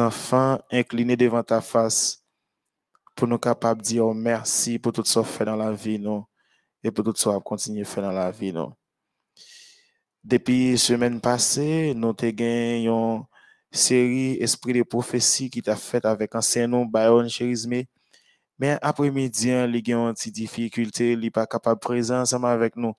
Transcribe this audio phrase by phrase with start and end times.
[0.00, 2.22] enfants inclinés devant ta face
[3.14, 6.24] pour nous capables de dire merci pour tout ce que fait dans la vie, nous,
[6.82, 8.72] et pour tout ce qu'on continue à faire dans la vie, nous.
[10.22, 13.22] Depuis la semaine passée, nous avons gagné une
[13.70, 17.82] série Esprit de prophétie qui t'a fait avec un ancien nom, Byron Cherisme.
[18.58, 22.76] Mais après-midi, il y a une difficulté, il n'est pas capable de présenter ensemble avec
[22.76, 22.94] nous.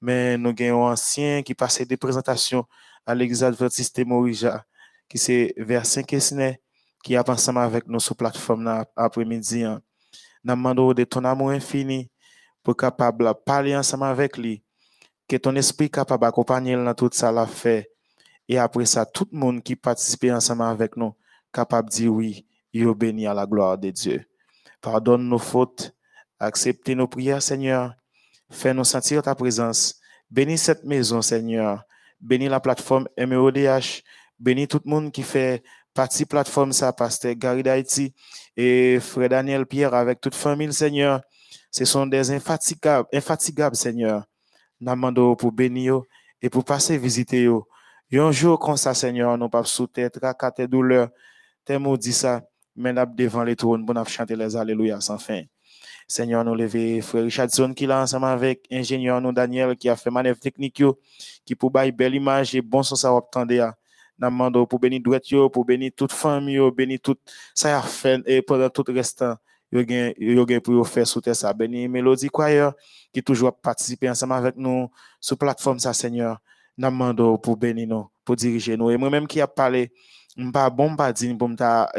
[0.00, 2.64] Mais nous avons un ancien qui passait des présentations
[3.06, 4.64] à l'église adventiste Morija,
[5.08, 6.06] qui c'est vers 5
[7.02, 9.64] qui est ensemble avec nous sur la plateforme après-midi.
[9.64, 9.80] Nous
[10.44, 12.10] demandons de ton amour infini
[12.62, 14.62] pour capable de parler ensemble avec lui
[15.28, 17.46] que ton esprit capable d'accompagner dans tout ça l'a.
[18.48, 21.14] Et après ça, tout le monde qui participe ensemble avec nous,
[21.52, 24.24] capable de dire oui, il béni à la gloire de Dieu.
[24.80, 25.94] Pardonne nos fautes,
[26.38, 27.94] accepte nos prières, Seigneur.
[28.50, 30.00] Fais-nous sentir ta présence.
[30.30, 31.84] Bénis cette maison, Seigneur.
[32.20, 34.02] Bénis la plateforme MEODH.
[34.38, 38.14] Bénis tout le monde qui fait partie plateforme, ça, Pasteur Gary d'Haïti
[38.56, 41.20] et Frère Daniel Pierre avec toute famille, Seigneur.
[41.70, 44.24] Ce sont des infatigables, infatigables Seigneur
[44.80, 46.02] nous pour bénir
[46.40, 47.66] et pour passer visiter yo.
[48.12, 50.18] Un jour comme ça, Seigneur, nous pas sous tête,
[50.68, 51.08] douleur,
[51.64, 52.42] tes mots dit ça,
[52.74, 55.42] mais nous devant les trônes nous chanter les alléluia sans fin.
[56.06, 60.10] Seigneur, nous lever frère Richardson qui l'a ensemble avec ingénieur nous Daniel qui a fait
[60.10, 60.82] manœuvre technique
[61.44, 63.74] qui pour bailler belle image et bon sens à obtendre.
[64.20, 67.16] Nous pour bénir douette pour bénir toute famille, bénir tout
[67.54, 67.84] ça a
[68.26, 69.36] et pendant tout restant
[69.70, 72.72] yo gen yo gen pour faire sous ça béni mélodie choir
[73.12, 76.40] qui toujours participer ensemble avec nous sur plateforme ça Seigneur
[76.76, 79.92] n'a demandé pour bénir nous pour diriger nous et moi même qui a parlé
[80.52, 81.90] pas bon pas dire pour m'ta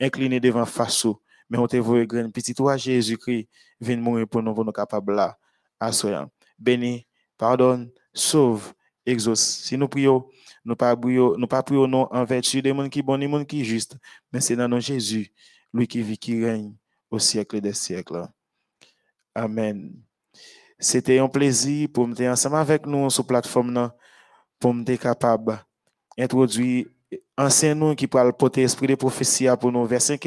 [0.00, 1.06] incliner devant face
[1.48, 3.48] mais on te voit grand petit toi Jésus-Christ
[3.80, 5.36] vient mourir pour nous pour nous capable là
[5.80, 8.72] assoyant béni pardonne sauve
[9.10, 10.26] exauce si nous prions
[10.64, 13.64] nous pas prions pas prions non en vertu des monde qui bon des monde qui
[13.64, 13.96] juste
[14.32, 15.32] mais c'est dans nom Jésus
[15.72, 16.74] lui qui vit qui règne
[17.10, 18.28] au siècle des siècles.
[19.34, 19.92] Amen.
[20.78, 23.90] C'était un plaisir pour me ensemble avec nous sur la plateforme
[24.58, 25.64] pour me capable
[26.16, 26.86] d'introduire
[27.36, 30.18] ancien nous qui le porter esprit de prophétie pour nous verset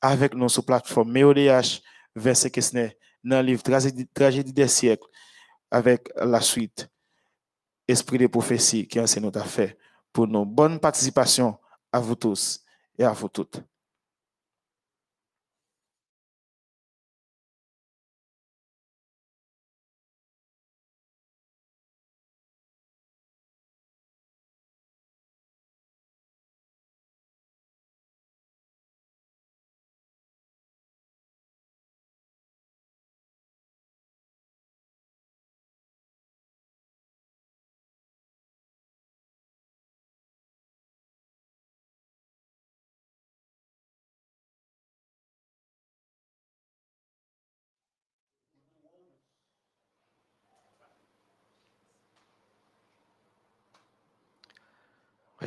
[0.00, 1.82] avec nous sur la plateforme MEODH
[2.14, 2.92] verset questionnaire
[3.24, 5.06] dans le livre Tragédie, des siècles
[5.70, 6.88] avec la suite
[7.88, 9.78] esprit de prophétie qui enseigne nous a fait
[10.12, 10.44] pour nous.
[10.44, 11.58] Bonne participation
[11.90, 12.60] à vous tous
[12.98, 13.62] et à vous toutes.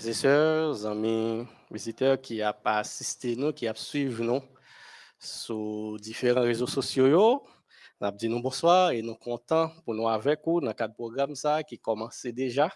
[0.01, 4.41] Frères et sœurs, amis visiteurs qui a pas assisté nous, qui a suivi nous
[5.19, 7.43] sur différents réseaux sociaux,
[7.99, 11.61] nous avons dit bonsoir et nous contents pour nous avec vous dans cadre programme ça
[11.61, 12.71] qui commence déjà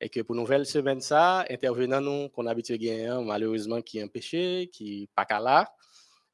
[0.00, 4.68] et que pour nouvelle semaine ça, intervenant nous qu'on habitué gagner malheureusement qui est empêché,
[4.72, 5.72] qui pas là,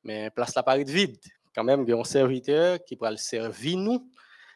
[0.02, 1.18] mais place la paraît vide.
[1.54, 4.10] Quand même, il y a un serviteur qui pourra le servir nous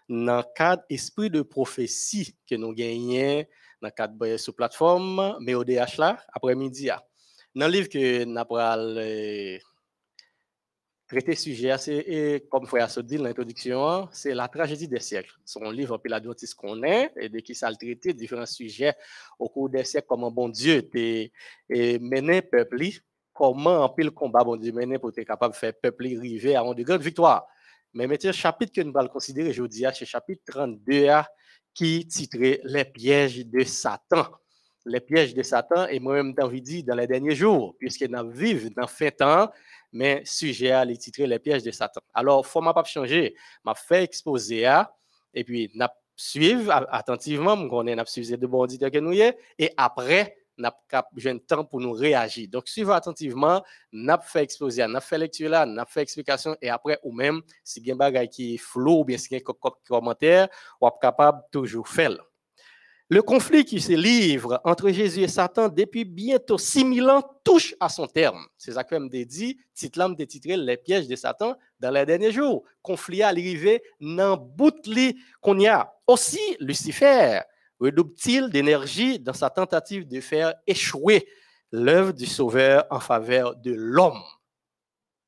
[0.08, 3.44] dans le cadre esprit de prophétie que nous gagnons
[3.82, 6.88] dans le cadre de sur plateforme, mais au DH là, après-midi.
[7.54, 8.56] Dans le livre que nous avons
[8.98, 9.58] euh,
[11.08, 11.74] traité sujet,
[12.48, 15.34] comme Frère a dit l'introduction, c'est la tragédie des siècles.
[15.60, 18.94] Un livre, puis l'adventiste qu'on est, et de qui ça différents sujets
[19.38, 21.32] au cours des siècles, comment bon Dieu était
[21.68, 22.84] mené peuple,
[23.34, 26.62] comment en pile combat bon Dieu mené pour être capable de faire peuple arriver à
[26.62, 27.46] une grande victoire.
[27.92, 31.08] Mais le chapitre que nous allons considérer aujourd'hui, c'est chapitre 32
[31.74, 34.26] qui titrait Les pièges de Satan.
[34.84, 38.02] Les pièges de Satan, et moi-même, j'ai envie de dire dans les derniers jours, puisque
[38.02, 39.50] nous vivons dans fin temps,
[39.92, 42.00] mais sujet à les titrer Les pièges de Satan.
[42.12, 43.34] Alors, il ne pas changer.
[43.64, 44.92] Je fait exposer à,
[45.34, 45.86] et puis, nous
[46.16, 49.12] suivre attentivement, on a suivi de auditeurs que nous
[49.58, 52.48] et après, n'a pas un temps pour nous réagir.
[52.48, 53.62] Donc, suivez attentivement,
[53.92, 57.80] n'a fait exposer, n'a fait lecture là, n'a fait explication, et après, ou même, si
[57.80, 60.48] il y a un qui est flou, ou bien si il y a un commentaire,
[60.80, 62.16] ou capable toujours faire.
[63.12, 67.90] Le conflit qui se livre entre Jésus et Satan depuis bientôt 6000 ans touche à
[67.90, 68.46] son terme.
[68.56, 72.32] C'est ça que me dit, titre de titré Les pièges de Satan dans les derniers
[72.32, 72.64] jours.
[72.80, 74.72] Conflit arrivé dans bout
[75.42, 75.92] qu'on y a.
[76.06, 77.40] Aussi, Lucifer,
[77.82, 81.28] redouble-t-il d'énergie dans sa tentative de faire échouer
[81.70, 84.22] l'œuvre du Sauveur en faveur de l'homme?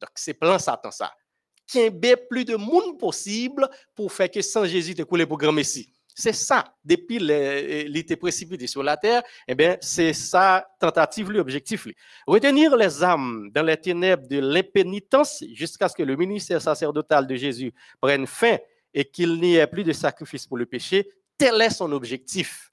[0.00, 1.12] Donc, c'est plein Satan ça.
[1.66, 5.52] Qu'il ait plus de monde possible pour faire que sans Jésus te couler pour grand
[5.52, 5.90] Messie.
[6.16, 11.88] C'est ça, depuis l'été précipité sur la terre, eh bien, c'est ça, tentative, l'objectif.
[12.24, 17.34] Retenir les âmes dans les ténèbres de l'impénitence jusqu'à ce que le ministère sacerdotal de
[17.34, 18.58] Jésus prenne fin
[18.92, 22.70] et qu'il n'y ait plus de sacrifice pour le péché, tel est son objectif.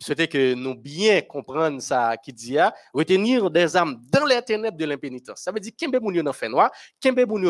[0.00, 4.42] Je souhaitais que nous bien comprendre ça qui dit à retenir des âmes dans les
[4.42, 5.40] ténèbres de l'impénitence.
[5.40, 6.70] Ça veut dire qu'il y dans fait noir,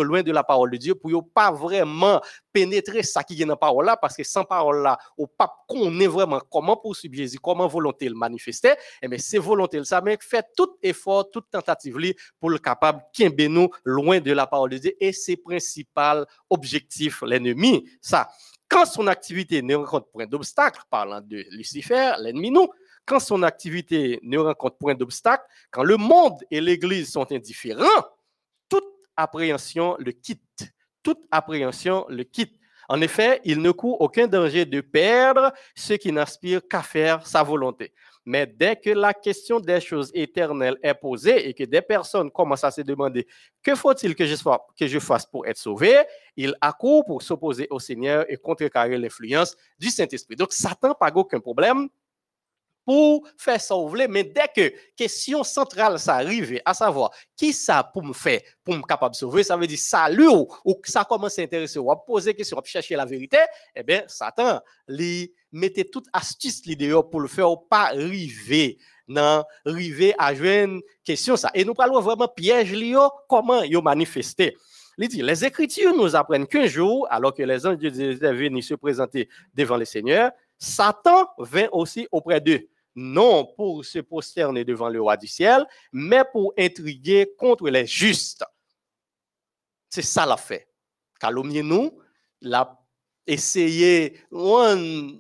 [0.03, 2.21] loin de la parole de Dieu pour ne pas vraiment
[2.53, 5.51] pénétrer ça qui est dans la parole là parce que sans parole là, au pas
[5.69, 10.01] connaît vraiment comment poursuivre Jésus, comment volonté le manifester, et eh mais c'est volonté ça
[10.01, 11.97] mais fait tout effort, toute tentative
[12.39, 17.23] pour le capable qu'il nous loin de la parole de Dieu et c'est principal objectif
[17.23, 18.29] l'ennemi ça
[18.69, 22.69] quand son activité ne rencontre point d'obstacle, parlant de Lucifer, l'ennemi nous,
[23.07, 27.85] quand son activité ne rencontre point d'obstacle, quand le monde et l'Église sont indifférents,
[28.69, 28.85] toute
[29.17, 30.73] appréhension le quitte.
[31.03, 32.59] Toute appréhension le quitte.
[32.89, 37.43] En effet, il ne court aucun danger de perdre ce qui n'aspire qu'à faire sa
[37.43, 37.93] volonté.
[38.25, 42.65] Mais dès que la question des choses éternelles est posée et que des personnes commencent
[42.65, 43.27] à se demander
[43.63, 45.97] que faut-il que je, fasse pour être sauvé,
[46.37, 50.37] il accourt pour s'opposer au Seigneur et contrecarrer l'influence du Saint-Esprit.
[50.37, 51.89] Donc, Satan n'a pas aucun problème
[52.85, 58.03] pour faire sauver, mais dès que question centrale ça arrive, à savoir qui ça pour
[58.03, 61.39] me faire, pour me capable de sauver, ça veut dire salut ou, ou ça commence
[61.39, 63.39] à intéresser ou à poser question, à chercher la vérité,
[63.75, 70.15] eh bien, Satan, lui, mettait toute astuce dehors pour le faire pas arriver non arriver
[70.19, 71.51] à jouer une question ça.
[71.55, 74.57] Et nous parlons vraiment piège lio comment yo manifester
[74.97, 78.69] il dit les écritures nous apprennent qu'un jour alors que les anges de Dieu venus
[78.69, 84.89] se présenter devant le Seigneur Satan vint aussi auprès d'eux non pour se prosterner devant
[84.89, 88.45] le roi du ciel mais pour intriguer contre les justes
[89.89, 90.69] c'est ça la fait
[91.19, 91.99] calomnier nous
[92.41, 92.79] la
[93.27, 94.21] essayer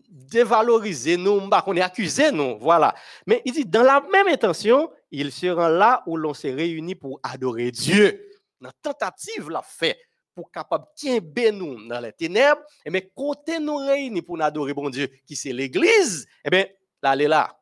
[0.08, 2.94] dévaloriser nous, on est accusé nous, voilà.
[3.26, 7.20] Mais il dit, dans la même intention, il sera là où l'on s'est réunis pour
[7.22, 8.30] adorer Dieu.
[8.60, 9.98] La tentative l'a fait
[10.34, 14.90] pour capable de nous dans les ténèbres, et mais côté nous réunis pour adorer bon
[14.90, 16.66] Dieu, qui c'est l'église, eh bien,
[17.02, 17.56] là, elle est là.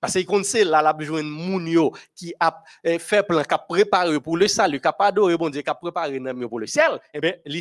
[0.00, 3.58] Parce qu'on sait, là, la besoin de Mounio qui a eh, fait plan, qui a
[3.58, 7.00] préparé pour le salut, qui a adoré bon Dieu, qui a préparé pour le ciel,
[7.12, 7.56] eh bien, il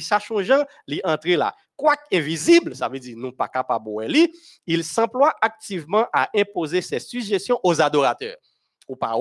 [0.88, 1.56] il entre là.
[1.76, 3.90] Quoique invisible, ça veut dire non pas capable
[4.66, 8.38] il s'emploie activement à imposer ses suggestions aux adorateurs.
[8.88, 9.16] Ou pas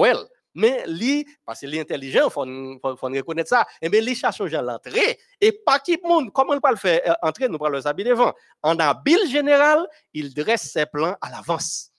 [0.57, 4.43] mais lui, parce qu'il est intelligent, il faut, reconnaître ça, et eh bien, lui cherche
[4.47, 7.01] gens l'entrée, et pas qui monde, comment on peut le faire?
[7.07, 8.33] Euh, entrer, nous parlons le devant.
[8.63, 11.93] En habile général, il dresse ses plans à l'avance.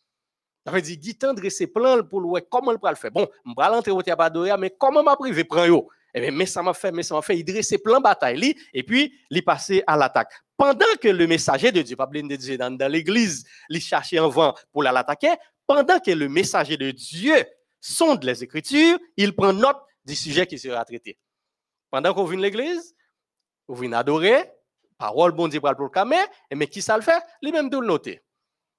[0.67, 3.11] Veut dire, Guitan dresse ses plans pour le comment il peut le faire?
[3.11, 5.89] Bon, je vais l'entrer au théâtre mais comment m'a privé prend yo?
[6.13, 8.55] Eh bien, mais ça m'a fait, mais ça m'a fait, il dresse ses plans bataille,
[8.73, 12.57] et puis, il passe à l'attaque pendant que le messager de Dieu, pas de Dieu
[12.57, 15.35] dans, l'église, il cherchait un vent pour l'attaquer,
[15.67, 17.45] pendant que le messager de Dieu
[17.79, 21.17] sonde les Écritures, il prend note du sujet qui sera traité.
[21.91, 22.95] Pendant qu'on vient l'église,
[23.67, 24.51] on vient adorer,
[24.97, 26.17] parole bon Dieu pour le camé,
[26.53, 27.21] mais qui ça le fait?
[27.41, 28.23] Lui-même de le noter.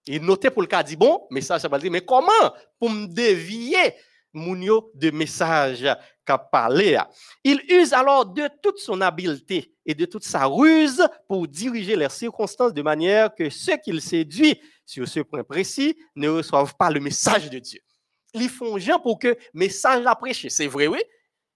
[0.09, 2.33] Il notait pour le cas dit bon, message ça va dire, mais comment
[2.79, 3.95] pour me dévier
[4.33, 5.89] Mounio de message
[6.25, 6.99] qu'a parlé.
[7.45, 12.09] Il use alors de toute son habileté et de toute sa ruse pour diriger les
[12.09, 17.01] circonstances de manière que ceux qu'il séduit sur ce point précis ne reçoivent pas le
[17.01, 17.81] message de Dieu.
[18.35, 20.51] Ils font gens pour que le message a prêché.
[20.51, 21.01] C'est vrai, oui.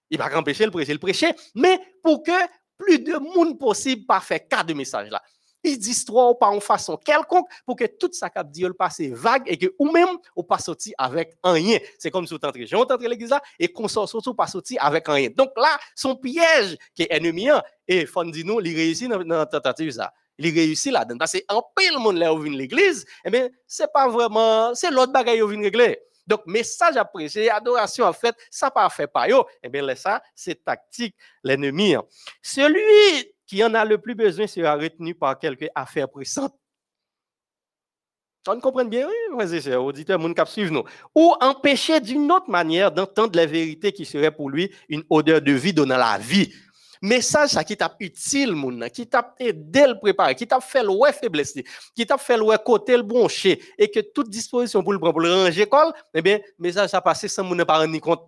[0.09, 2.31] Il va empêcher le prêcher, le prêcher, mais pour que
[2.77, 5.21] plus de monde possible pas faire cas de message là
[5.63, 9.43] il dit ou pas en façon quelconque pour que tout ça cap dit passe vague
[9.45, 11.79] et que ou même ou pas sorti avec rien.
[11.97, 12.77] C'est comme si vous entrez, j'ai
[13.07, 15.29] l'église là et qu'on sort surtout pas sorti avec rien.
[15.35, 17.49] Donc là, son piège qui est ennemi
[17.87, 20.11] et fond dit nous, il réussit dans la tentative ça.
[20.37, 24.07] Il réussit là-dedans parce que en pile monde là vient l'église, eh bien, c'est pas
[24.07, 25.99] vraiment c'est l'autre bagaille où vient régler.
[26.25, 29.45] Donc, message apprécié, adoration en fait, ça pas fait pas yo.
[29.61, 31.95] Eh bien, là, ça, c'est tactique l'ennemi.
[31.95, 32.03] Hein.
[32.41, 36.53] Celui qui en a le plus besoin sera retenu par quelque affaire pressante.
[38.47, 40.83] On comprend bien, oui, frères auditeurs, mon cap nous.
[41.15, 45.53] Ou empêcher d'une autre manière d'entendre la vérité qui serait pour lui une odeur de
[45.53, 46.53] vie donnant la vie.
[47.01, 50.91] Message ça qui t'a utile, mon, qui t'a aidé le préparer, qui t'a fait le
[51.11, 51.53] faiblesse,
[51.95, 55.21] qui t'a fait le côté le broncher, et que toute disposition pour le prendre, pour
[55.21, 55.67] le ranger,
[56.13, 58.25] eh bien, message ça passé sans mon ne pas rendre compte.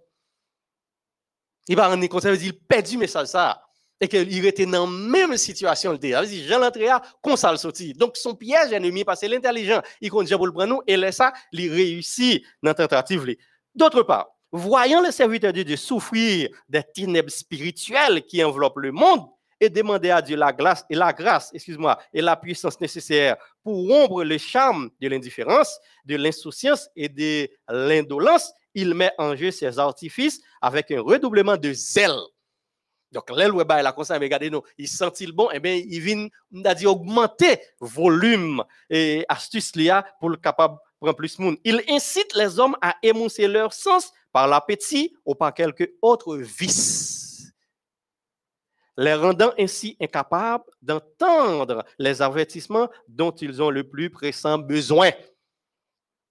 [1.67, 3.64] Il va rendre compte, ça veut dire, il perd du message ça
[4.01, 5.93] et qu'il était dans la même situation.
[5.93, 6.89] Il dit, Jean l'entrée
[7.21, 7.93] comme ça le sorti.
[7.93, 11.33] Donc, son piège ennemi, parce que l'intelligent, il compte pour le prendre et là, ça,
[11.51, 13.35] il réussit dans la tentative.
[13.73, 19.27] D'autre part, voyant le serviteur de Dieu souffrir des ténèbres spirituelles qui enveloppent le monde
[19.59, 23.87] et demander à Dieu la grâce et la grâce, excuse-moi, et la puissance nécessaire pour
[23.87, 29.79] rompre le charme de l'indifférence, de l'insouciance et de l'indolence, il met en jeu ses
[29.79, 32.19] artifices avec un redoublement de zèle.
[33.15, 36.01] Donc, l'aile web la comme ça, regardez nous, il sentit le bon, eh bien, il
[36.01, 41.55] vient, on a dit, augmenter volume et astuce là pour le capable prendre plus monde.
[41.63, 47.53] Il incite les hommes à émousser leur sens par l'appétit ou par quelque autre vice,
[48.97, 55.11] les rendant ainsi incapables d'entendre les avertissements dont ils ont le plus pressant besoin.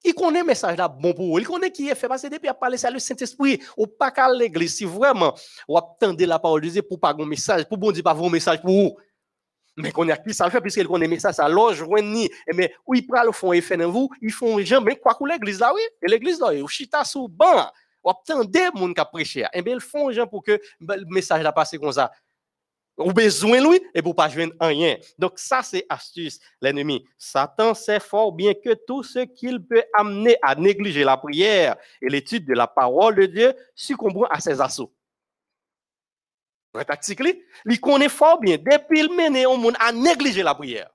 [0.05, 1.39] Il connaît le message là bon pour vous.
[1.39, 2.07] Il connaît qui est fait.
[2.07, 3.61] Parce que depuis à parler, c'est le Saint-Esprit.
[3.77, 4.77] Ou pas qu'à l'église.
[4.77, 5.35] Si vraiment,
[5.67, 8.29] vous attendez la parole de Dieu pour pas un message, pour bon Dieu, pas vos
[8.29, 8.97] message pour vous.
[9.77, 12.31] Mais qu'on a qui ça fait, puisqu'il connaît le message, alors je ni.
[12.55, 15.25] Mais où ils prennent le fond et fait dans vous, ils font jamais quoi que
[15.25, 15.81] l'église là, oui.
[16.03, 17.67] Et l'église là, ou chita sous banc.
[18.05, 19.47] Ou attendez mon qui prêcher.
[19.53, 22.13] Et bien, ils font gens pour que le message là passe comme ça
[22.97, 24.97] ou besoin lui et pour pas joindre rien.
[25.19, 27.05] Donc ça c'est astuce l'ennemi.
[27.19, 32.09] Satan sait fort bien que tout ce qu'il peut amener à négliger la prière et
[32.09, 34.93] l'étude de la parole de Dieu succombe à ses assauts.
[36.87, 37.21] tactique,
[37.67, 40.91] il connaît fort bien depuis il mène au monde à négliger la prière.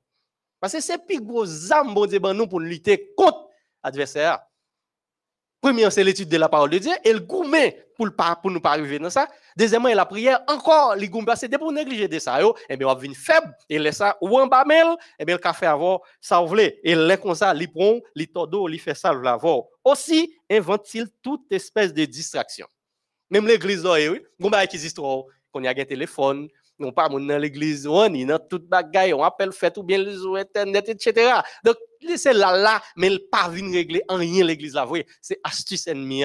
[0.60, 3.50] Parce que c'est plus gros âme Dieu nous pour lutter contre
[3.84, 4.40] l'adversaire.
[5.62, 8.72] Premièrement, c'est l'étude de la parole de Dieu et le gourmet pour, pour nous pas
[8.72, 9.28] arriver dans ça.
[9.58, 12.40] Deuxièmement, la prière, encore, les gourmet, c'est pour négliger de ça.
[12.70, 14.64] Et bien, on venir faible et laisse ça ou en bas
[15.20, 16.80] et bien, le café avoir ça voulait.
[16.84, 19.64] Et les comme ça, les prend, les todo, les fait ça, l'avoir.
[19.84, 22.68] Aussi, invente-t-il toute espèce de distraction.
[23.30, 25.26] Même l'église, oui, gourmet qui existe qu'on
[25.62, 26.48] y a un téléphone,
[26.80, 30.18] non pas dans l'église, on est dans toute bagaille, on appelle fait ou bien les
[30.40, 31.34] internet, etc.
[31.64, 31.76] Donc,
[32.16, 36.24] c'est là, là, mais pas venir régler en rien l'église là, voyez, c'est astuce ennemi.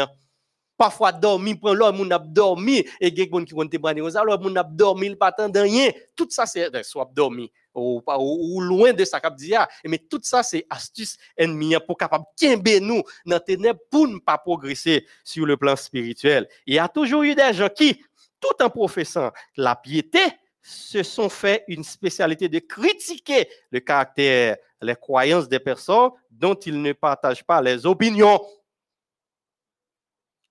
[0.77, 4.65] Parfois, dormi, prend l'homme, on a dormi, et a qui vont témoigner, alors, on a
[4.65, 5.91] dormi, il pas rien.
[6.17, 10.43] Tout ça, c'est ben, soit dormi, ou, loin de ça, cap dire, mais tout ça,
[10.43, 15.47] c'est astuce ennemi hein, pour capable de nous dans ténèbres pour ne pas progresser sur
[15.47, 16.49] le plan spirituel.
[16.67, 18.03] Il y a toujours eu des gens qui,
[18.41, 20.21] tout en professant la piété,
[20.65, 26.81] se sont fait une spécialité de critiquer le caractère, les croyances des personnes dont ils
[26.81, 28.41] ne partagent pas les opinions.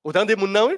[0.04, 0.76] Autant de monde, oui?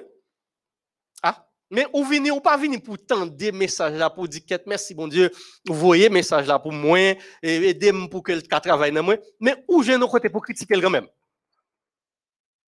[1.22, 4.94] Ah, mais ou venez ou pas venir pour tendre des messages là pour dire merci
[4.94, 5.30] bon Dieu,
[5.66, 9.64] vous voyez message là pour moi et aider pour que le travaille dans moi, mais
[9.66, 11.08] où j'ai nos côté pour critiquer quand même?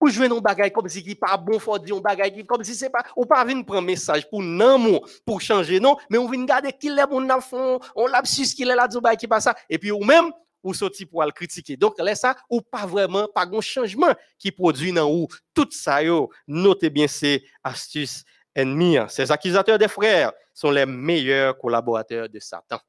[0.01, 2.75] Ou jouer nos bagailles comme si qui pas bon, faut dire un bagaille comme si
[2.75, 6.45] c'est pas, ou pas venir prendre message pour non, pour changer, non, mais on vient
[6.45, 9.57] garder qui est bon dans fond, on lapsus qui est là, du qui passe ça,
[9.69, 10.31] et puis ou même,
[10.63, 11.77] ou sorti pour le critiquer.
[11.77, 15.29] Donc, là, ça, ou pas vraiment, pas grand changement qui produit dans ou.
[15.55, 18.25] Tout ça, yo, notez bien ces astuces
[18.55, 18.99] ennemies.
[18.99, 19.09] Hein.
[19.09, 22.81] Ces accusateurs des frères sont les meilleurs collaborateurs de Satan.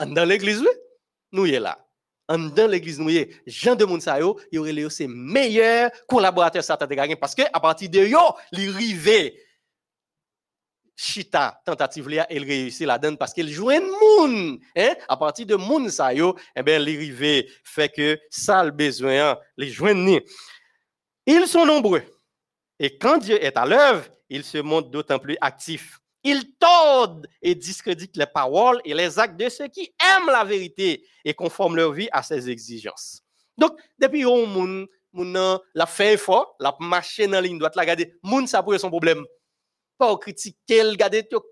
[0.00, 0.68] Dans l'église, oui,
[1.32, 1.78] nous y est là
[2.36, 3.10] dans l'église nous
[3.46, 8.00] Jean de Mounsayo, il aurait les meilleurs collaborateurs Satan de parce que à partir de
[8.00, 8.20] yo,
[8.52, 9.40] il rivé
[10.98, 14.94] chita tentative là, il réussit la donne parce qu'il joue un moun, hein?
[15.08, 19.68] À partir de moun sa yo, eh ben rivé fait que ça le besoin, les
[19.70, 20.20] joindre.
[21.24, 22.02] Ils sont nombreux.
[22.80, 26.00] Et quand Dieu est à l'œuvre, ils se montrent d'autant plus actifs.
[26.24, 31.06] Ils tordent et discréditent les paroles et les actes de ceux qui aiment la vérité
[31.24, 33.22] et conforment leur vie à ses exigences.
[33.56, 37.86] Donc, depuis on moun, moun la fait fort, la marché dans la ligne droite, la
[37.86, 39.24] garder, moun ça pour son problème.
[39.98, 41.42] Pas critiquer, regarder tout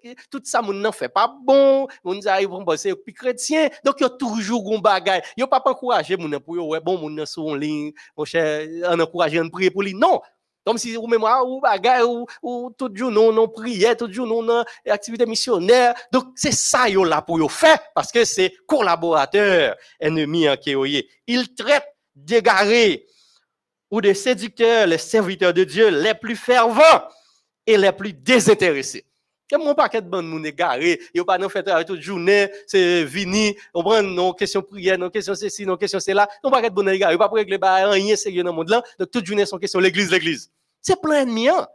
[0.44, 3.68] ça moun n'en fait pas bon, moun arrive bon c'est plus chrétien.
[3.84, 5.22] Donc a toujours un bagage.
[5.36, 9.40] Yo pas encourager moun pour ouais bon moun sur en ligne, mon cher, on encourager
[9.40, 9.94] on prier pour lui.
[9.94, 10.20] Non,
[10.64, 14.28] comme si ou mémoire ou bagay ou, ou tout jour non non prière, tout jour
[14.28, 15.94] non non activité missionnaire.
[16.12, 20.72] Donc c'est ça yo là pour yo faire parce que c'est collaborateur ennemi en qui
[21.26, 23.08] Il traite d'égarés
[23.90, 27.02] ou de séducteurs les serviteurs de Dieu les plus fervents
[27.66, 29.04] et les plus désintéressés.
[29.50, 33.56] Comme mon paquet de monde moun égaré, yo pas fait travail toute journée, c'est vini,
[33.72, 36.88] on prend non question prière, non question ceci, non question cela, non paquet de monde
[36.88, 39.46] égaré, yo pas pour régler ba rien sérieux dans le monde là, donc toute journée
[39.46, 40.50] son question l'église l'église.
[40.82, 41.66] C'est plein de hein.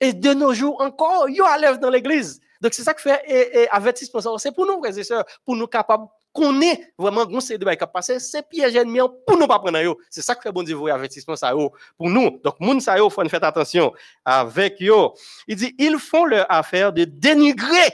[0.00, 2.40] Et de nos jours encore, yo à l'œuvre dans l'église.
[2.60, 5.56] Donc c'est ça que fait et, et avertissement c'est pour nous frères et sœurs, pour
[5.56, 9.46] nous capables qu'on est vraiment gon c'est de bail passer c'est piège ennemi pour nous
[9.46, 12.40] pas prendre c'est ça que fait bon Dieu avertissement ça yo pour nous.
[12.42, 13.92] Donc moun ça yo faut faire attention
[14.24, 15.14] avec yo.
[15.46, 17.88] Il dit ils font leur affaire de dénigrer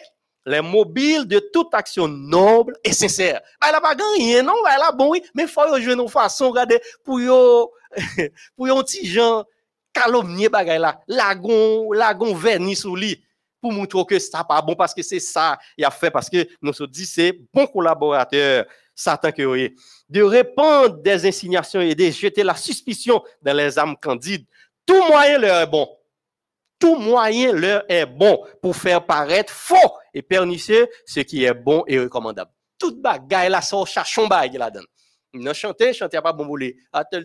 [0.46, 3.42] les mobiles de toute action noble et sincère.
[3.60, 6.50] Bah, là pas gagné non, bah, là bon oui, mais faut yo jouer nos façon
[6.50, 7.70] regarder pour yo
[8.56, 9.44] pour yo petit gens
[9.92, 13.22] calomnier bagay là, lagon, lagon vernis sous lui
[13.60, 16.46] pour montrer que ça pas bon parce que c'est ça il a fait parce que
[16.62, 18.66] nous se dit c'est bon collaborateur
[19.00, 19.74] Satan que oui.
[20.08, 24.46] De répandre des insignations et de jeter la suspicion dans les âmes candides.
[24.84, 25.88] Tout moyen leur est bon.
[26.78, 29.76] Tout moyen leur est bon pour faire paraître faux
[30.12, 32.50] et pernicieux ce qui est bon et recommandable.
[32.78, 34.84] Tout bagay là, ça chachon bagay là-dedans.
[35.32, 36.76] On a chanté, chanté pas bon boulé.
[36.92, 37.24] À tel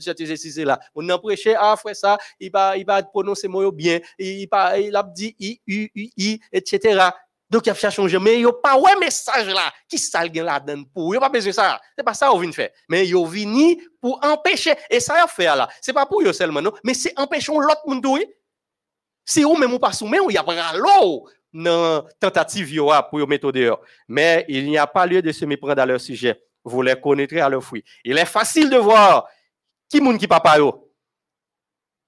[0.57, 0.79] là.
[0.93, 3.99] On a prêché, ah, frère ça, il va, il va prononcer mot bien.
[4.19, 7.09] Il, va, il a dit i, u, i, etc.
[7.49, 8.19] Donc, il a changer.
[8.19, 11.15] Mais il n'y a pas un message là qui s'algue là-dedans pour.
[11.15, 11.79] Il n'y a pas besoin de ça.
[11.83, 12.69] Ce n'est pas ça qu'on vient faire.
[12.89, 14.73] Mais il venu pour empêcher.
[14.89, 15.67] Et ça, il fait là.
[15.81, 16.73] Ce n'est pas pour eux seulement, non.
[16.83, 18.19] Mais c'est empêcher l'autre monde.
[19.27, 23.81] Si vous même pas soumis, il y a l'eau dans tentative pour mettre dehors.
[24.07, 27.39] Mais il n'y a pas lieu de se méprendre à leur sujet vous les connaîtrez
[27.39, 27.83] à leur fruit.
[28.03, 29.27] Il est facile de voir
[29.89, 30.57] qui moun qui papa.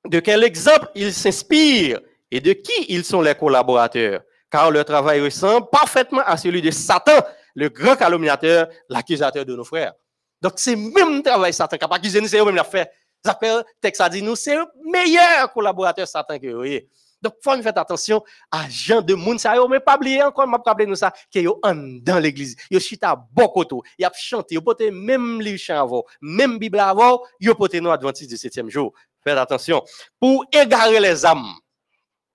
[0.05, 4.21] De quel exemple ils s'inspirent et de qui ils sont les collaborateurs.
[4.49, 7.21] Car leur travail ressemble parfaitement à celui de Satan,
[7.55, 9.93] le grand calomniateur, l'accusateur de nos frères.
[10.41, 12.91] Donc c'est même travail Satan qui a accusé nous, c'est fait.
[13.25, 16.87] Zappel, texte a dit nous, c'est le meilleur collaborateur Satan que vous voyez.
[17.21, 20.85] Donc, faut faire attention à gens de monde ça mais pas oublier encore m'a rappeler
[20.85, 22.55] nous ça que yo dans l'église.
[22.69, 27.21] Yo chita beaucoup y a chanté, yo pote même livre chant avant, même Bible avant,
[27.39, 28.93] yo pote nous adventiste du septième jour.
[29.23, 29.83] Faites attention
[30.19, 31.53] pour égarer les âmes.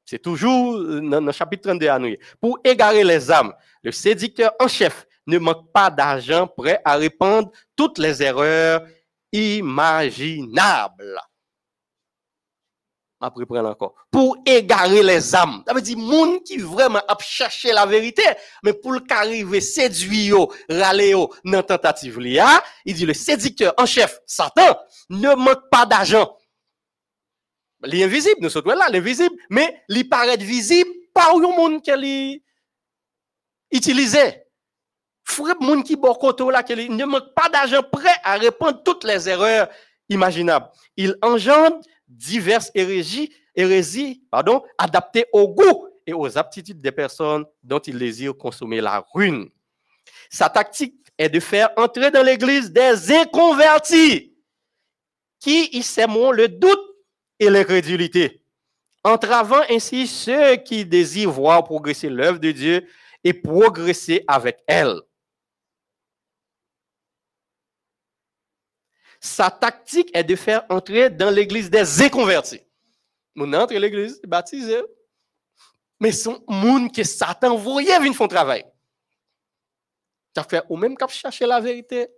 [0.05, 2.17] C'est toujours dans le chapitre 32 à nous.
[2.41, 7.51] Pour égarer les âmes, le séducteur en chef ne manque pas d'argent prêt à répandre
[7.77, 8.83] toutes les erreurs
[9.33, 11.21] imaginables
[13.23, 15.63] après prendre encore, pour égarer les âmes.
[15.67, 18.23] Ça veut dire, monde qui vraiment a cherché la vérité,
[18.63, 21.15] mais pour arriver séduire, râler
[21.45, 24.77] dans tentative là, il dit le séducteur en chef, Satan,
[25.09, 26.37] ne manque pas d'argent.
[27.85, 32.41] L'invisible, nous sommes là, l'invisible, mais il paraît visible par le monde qu'il
[33.71, 34.47] utilisait.
[35.85, 39.69] Qui bon là, qu'il ne manque pas d'argent prêt à répondre toutes les erreurs
[40.09, 40.69] imaginables.
[40.97, 41.79] Il engendre
[42.13, 48.37] diverses hérésies, hérésies pardon, adaptées au goût et aux aptitudes des personnes dont il désire
[48.37, 49.49] consommer la ruine.
[50.31, 54.35] Sa tactique est de faire entrer dans l'Église des inconvertis
[55.41, 56.81] qui y sèmeront le doute
[57.39, 58.43] et l'incrédulité,
[59.03, 62.87] entravant ainsi ceux qui désirent voir progresser l'œuvre de Dieu
[63.25, 65.01] et progresser avec elle.
[69.25, 72.61] Sa tactique est de faire entrer dans l'église des inconvertis.
[73.37, 74.83] On entre l'église, baptisé.
[76.01, 78.65] Mais son monde que Satan voyait venir faire travail.
[80.35, 82.09] Ça fait ou même qu'à chercher la vérité,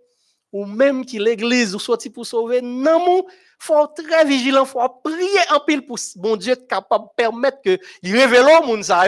[0.51, 4.67] ou même que l'église ou sorti pour sauver, non, il faut être très vigilant, il
[4.67, 8.83] faut prier en pile pour bon Dieu capable de permettre que il révèle au monde
[8.83, 9.03] ça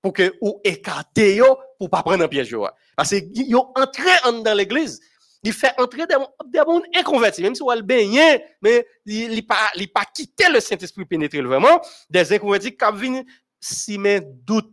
[0.00, 1.40] pour que ou écarter
[1.80, 2.56] pour pas prendre un piège
[2.96, 4.10] Parce que yo entré
[4.44, 5.00] dans l'église,
[5.44, 9.70] il fait entrer des, des inconvertis, même si on le baigner, mais il n'a pas,
[9.94, 13.24] pas quitté le Saint-Esprit pénétrer vraiment, des inconvertis qui viennent
[13.60, 14.70] s'y mettre doute.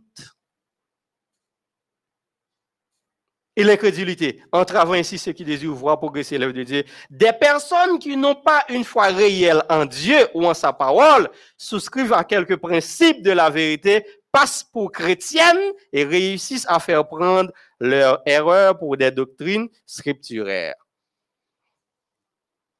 [3.54, 6.84] Et l'incrédulité, entravant ainsi ceux qui désirent voir progresser l'œuvre de Dieu.
[7.10, 12.14] Des personnes qui n'ont pas une foi réelle en Dieu ou en sa parole souscrivent
[12.14, 17.52] à quelques principes de la vérité passent pour chrétiennes et réussissent à faire prendre
[17.82, 20.76] leur erreur pour des doctrines scripturaires.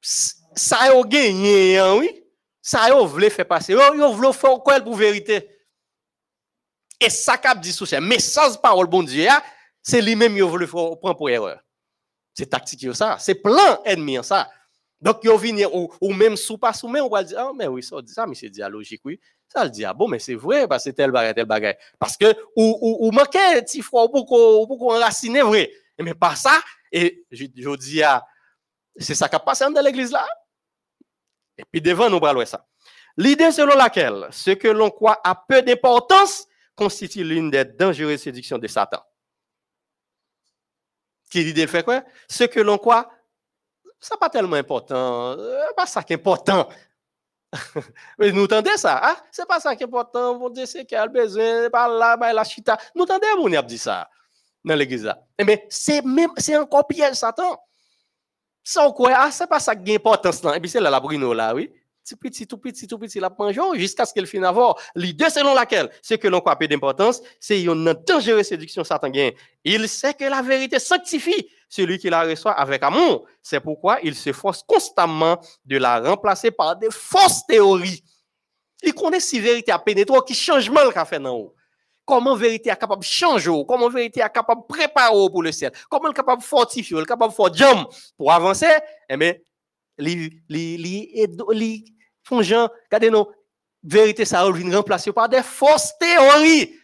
[0.00, 2.24] Ça a gagné, hein, oui.
[2.60, 3.72] Ça a voulu faire passer.
[3.72, 5.48] Ils ont voulu faire quoi pour vérité?
[7.00, 9.42] Et ça cap dit sous mais sans parole bon Dieu, hein,
[9.82, 11.60] c'est lui-même qui a voulu prendre pour erreur.
[12.32, 13.16] C'est tactique ça.
[13.18, 14.48] C'est plein ennemi ça.
[15.00, 17.66] Donc, ils viennent, ou, ou même sous pas sous, mais on va dire, ah, mais
[17.66, 19.18] oui, ça, ça, mais c'est dialogique, oui.
[19.52, 21.74] Ça, le dit, ah bon, mais c'est vrai, parce que tel bagage, tel bagage.
[21.98, 25.70] Parce que, ou, ou, ou manquait, petit froid, ou beaucoup enraciné, vrai.
[25.98, 26.58] Mais pas ça,
[26.90, 28.24] et je, dis, ah,
[28.96, 30.26] c'est ça qui a passé dans l'église là.
[31.56, 32.66] Et puis devant, nous parlons ça.
[33.16, 38.58] L'idée selon laquelle ce que l'on croit a peu d'importance constitue l'une des dangereuses séductions
[38.58, 39.02] de Satan.
[41.30, 42.02] Qui l'idée fait quoi?
[42.28, 43.10] Ce que l'on croit,
[44.00, 45.36] ça pas tellement important.
[45.36, 46.68] C'est pas ça qui est important.
[48.18, 49.16] Mais nous entendez ça, hein?
[49.30, 50.38] C'est pas ça qui est important.
[50.38, 52.78] Mon Dieu, c'est a besoin, par là, la chita.
[52.94, 54.08] Nous entendez, mon a dit ça
[54.64, 55.18] dans l'église là.
[55.44, 56.02] Mais eh c'est
[56.38, 57.58] c'est encore pire, Satan.
[58.94, 60.30] Quoi, ah, c'est pas ça qui est important.
[60.54, 61.70] Et puis c'est là la Bruno là, oui.
[62.08, 64.76] Tout petit, tout petit, tout petit, la pension jusqu'à ce qu'elle finisse avoir.
[64.94, 69.32] L'idée selon laquelle ce que l'on croit d'importance, c'est une dangereuse séduction Satan gagne.
[69.64, 73.24] Il sait que la vérité sanctifie celui qui la reçoit avec amour.
[73.40, 78.04] C'est pourquoi il se force constamment de la remplacer par des fausses théories.
[78.82, 81.54] Il connaît si vérité a pénétré, qui changement le fait dans haut.
[82.04, 85.72] Comment vérité est capable de changer, comment vérité est capable de préparer pour le ciel,
[85.88, 88.66] comment elle est capable de fortifier, elle est capable de faire jump pour avancer,
[89.08, 89.32] eh bien,
[89.96, 93.24] li, li, li, font gens, regardez nous,
[93.82, 96.74] vérité ça vient remplacer par des fausses théories,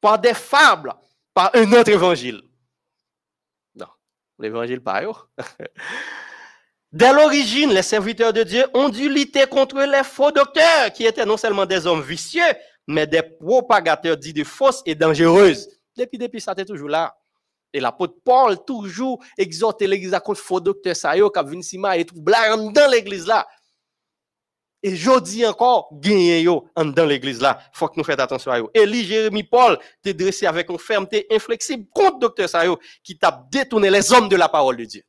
[0.00, 0.94] par des fables,
[1.34, 2.42] par un autre évangile.
[3.74, 3.86] Non,
[4.38, 5.02] l'évangile pas
[6.92, 11.26] Dès l'origine, les serviteurs de Dieu ont dû lutter contre les faux docteurs, qui étaient
[11.26, 12.40] non seulement des hommes vicieux,
[12.86, 15.68] mais des propagateurs dits de fausses et dangereuses.
[15.96, 17.14] Depuis, depuis, ça était toujours là.
[17.74, 22.14] Et l'apôtre Paul toujours exhorté l'église à contre faux docteurs, ça y est, et tout,
[22.16, 23.46] dans l'église là.
[24.82, 27.58] Et je dis encore, gagné yo dans l'église là.
[27.72, 28.68] Faut que nous fassions attention à eux.
[28.74, 33.90] Élie, Jérémie, Paul, t'es dressé avec une fermeté inflexible contre docteur Sayo, qui t'a détourné
[33.90, 35.02] les hommes de la parole de Dieu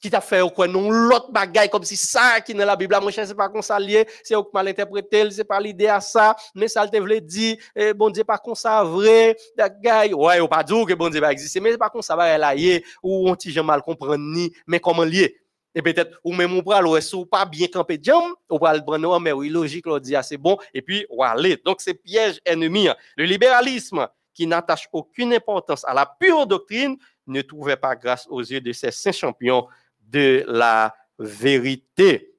[0.00, 3.10] qui t'a fait quoi non l'autre bagaille comme si ça qui dans la Bible mon
[3.10, 6.68] cher c'est pas comme ça lié c'est mal interprété c'est pas l'idée à ça mais
[6.68, 10.62] ça te voulait dire eh, bon Dieu pas comme ça vrai bagaille ouais ou pas
[10.62, 12.54] dire que bon Dieu va exister mais c'est pas comme ça va là
[13.02, 15.40] ou on t'y mal comprendre ni mais comment lié?
[15.76, 19.30] Et peut-être ou même on pral ou pas bien camper jam ou pral prendre mais
[19.30, 22.88] oui logique on dit ah, c'est bon et puis ou aller donc c'est piège ennemi
[23.16, 28.40] le libéralisme qui n'attache aucune importance à la pure doctrine ne trouvait pas grâce aux
[28.40, 29.66] yeux de ces saints champions
[30.00, 32.34] de la vérité.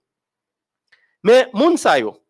[1.24, 2.22] Mais, Mounsayo,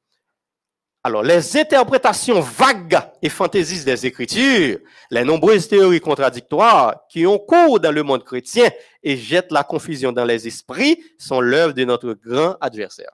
[1.07, 7.79] alors, les interprétations vagues et fantaisistes des Écritures, les nombreuses théories contradictoires qui ont cours
[7.79, 8.69] dans le monde chrétien
[9.01, 13.11] et jettent la confusion dans les esprits sont l'œuvre de notre grand adversaire.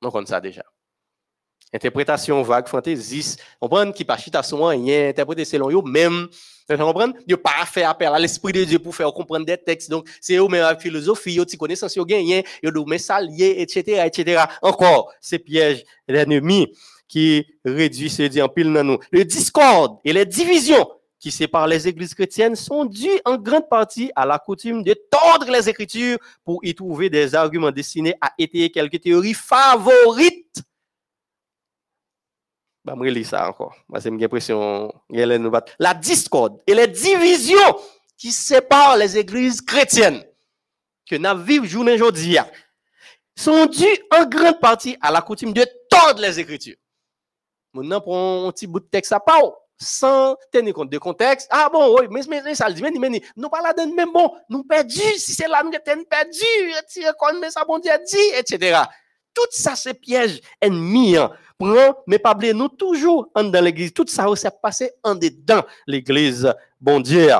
[0.00, 0.62] On connaît ça déjà.
[1.72, 6.28] Interprétation vague, fantaisiste, on prend qui pas chita son rien, interpréter selon même
[6.76, 7.14] vous comprenez?
[7.26, 9.90] Yo pas fait appel à l'esprit de Dieu pour faire comprendre des textes.
[9.90, 14.02] Donc, c'est eux même la philosophie, yo ti connaissance yo yo do mais lié, etc.,
[14.04, 14.44] etc.
[14.60, 16.72] Encore, ces pièges l'ennemi
[17.06, 18.98] qui réduit ce dit en pile dans nous.
[19.10, 20.86] Le discorde et les divisions
[21.18, 25.50] qui séparent les églises chrétiennes sont dues en grande partie à la coutume de tordre
[25.50, 30.62] les écritures pour y trouver des arguments destinés à étayer quelques théories favorites
[32.96, 33.74] bah, je ça encore.
[35.78, 37.78] La discorde et les divisions
[38.16, 40.24] qui séparent les églises chrétiennes
[41.08, 42.36] que nous vivons journée aujourd'hui
[43.36, 46.76] sont dues en grande partie à la coutume de tordre les écritures.
[47.72, 51.46] Maintenant, pour un petit bout de texte à part, sans tenir compte de contexte.
[51.50, 54.64] Ah bon, oui, mais, mais, ça dit, mais, mais, nous pas la même bon, nous
[54.64, 57.92] perdus, si c'est là, nous sommes perdus, mais ça bon Dieu
[58.36, 58.80] etc.
[59.32, 61.16] Tout ça, c'est piège ennemi.
[61.16, 63.92] Hein prend, mais pas oublier, nous toujours en dans l'église.
[63.92, 67.30] Tout ça, s'est passé en dedans l'église, bon Dieu.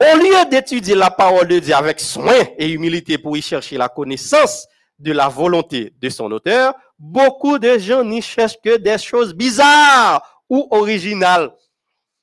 [0.00, 3.88] Au lieu d'étudier la parole de Dieu avec soin et humilité pour y chercher la
[3.88, 4.66] connaissance
[4.98, 10.42] de la volonté de son auteur, beaucoup de gens n'y cherchent que des choses bizarres
[10.48, 11.52] ou originales.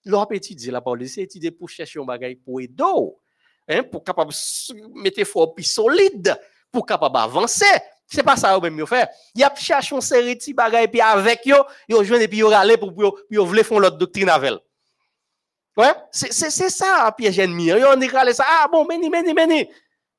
[0.06, 2.84] L'on étudier la parole de Dieu, c'est étudier pour chercher un bagage pour aider,
[3.68, 4.34] hein, pour capable
[4.96, 6.40] mettre fort plus solide,
[6.72, 7.66] pour capable avancer.
[8.14, 9.10] C'est pas ça même yo fait.
[9.34, 11.56] Y a cherché une série de bagages puis avec yo,
[11.88, 12.94] yo joine et puis yo râler pour
[13.30, 14.54] yo vle font l'autre doctrine avec.
[15.78, 17.68] Ouais, c'est c'est ça piège ennemi.
[17.68, 18.46] Yo on râler ça.
[18.46, 19.62] Ah bon, meni meni meni.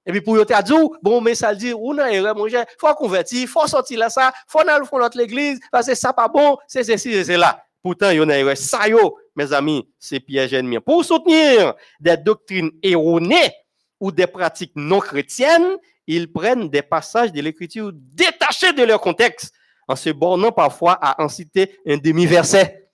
[0.06, 2.64] Et puis pour yo t'a dit bon mais ça dit ou non erreur mon cher,
[2.80, 6.28] faut convertir, faut sortir là ça, faut aller font l'autre l'église parce que ça pas
[6.28, 7.62] bon, c'est ceci c'est là.
[7.82, 10.80] Pourtant yo n'a erreur ça yo mes amis, c'est piège ennemi.
[10.80, 13.52] Pour soutenir des doctrines erronées
[14.00, 15.76] ou des pratiques non chrétiennes,
[16.14, 19.54] ils prennent des passages de l'écriture détachés de leur contexte,
[19.88, 22.90] en se bornant parfois à en citer un demi-verset,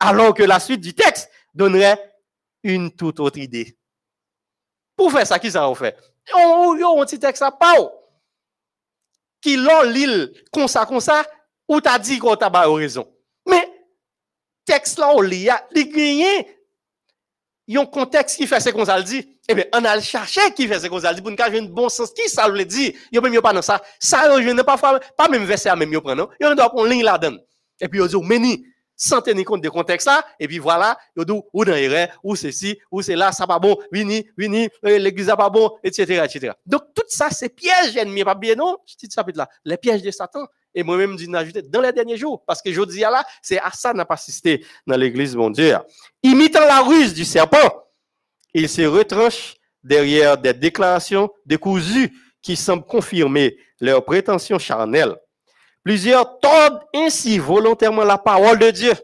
[0.00, 1.98] alors que la suite du texte donnerait
[2.62, 3.76] une toute autre idée.
[4.96, 5.96] Pour faire ça, qui ça fait?
[6.34, 7.90] On a un texte à part,
[9.40, 11.24] qui l'a l'île comme ça, comme ça,
[11.68, 13.06] ou t'as dit qu'on t'a pas raison.
[13.46, 13.70] Mais,
[14.64, 15.48] texte là, on lit,
[17.66, 19.33] il y a un contexte qui fait ce qu'on a dit.
[19.48, 21.66] Eh bien, on a cherché qui fait ce qu'on a dit pour nous avoir un
[21.66, 22.12] bon sens.
[22.12, 22.92] Qui ça veut dire?
[23.12, 23.82] Yo même pas dans ça.
[23.98, 26.30] Ça, je ne pas pas même verset à même yo prendre.
[26.40, 27.36] Yo doit prendre ligne là-dedans.
[27.80, 28.64] Et puis, yo dit, meni,
[28.96, 30.24] sans tenir compte de contexte là.
[30.40, 33.58] Et puis voilà, yo dit, ou dans erreur, ou ceci, ou c'est là, ça pas
[33.58, 36.52] bon, vini, vini, euh, l'église pas bon, etc., etc.
[36.64, 38.24] Donc, tout ça, c'est piège ennemi.
[38.24, 38.78] Pas bien, non?
[38.86, 39.48] Je dis ça là.
[39.64, 40.46] Les pièges de Satan.
[40.74, 42.42] Et moi-même, je ajouter dans les derniers jours.
[42.46, 45.76] Parce que je dis là, c'est à ça n'a pas assisté dans l'église, mon Dieu.
[46.22, 47.83] Imitant la ruse du serpent
[48.54, 55.16] il se retranche derrière des déclarations décousues qui semblent confirmer leurs prétentions charnelles.
[55.82, 58.94] Plusieurs tordent ainsi volontairement la parole de Dieu.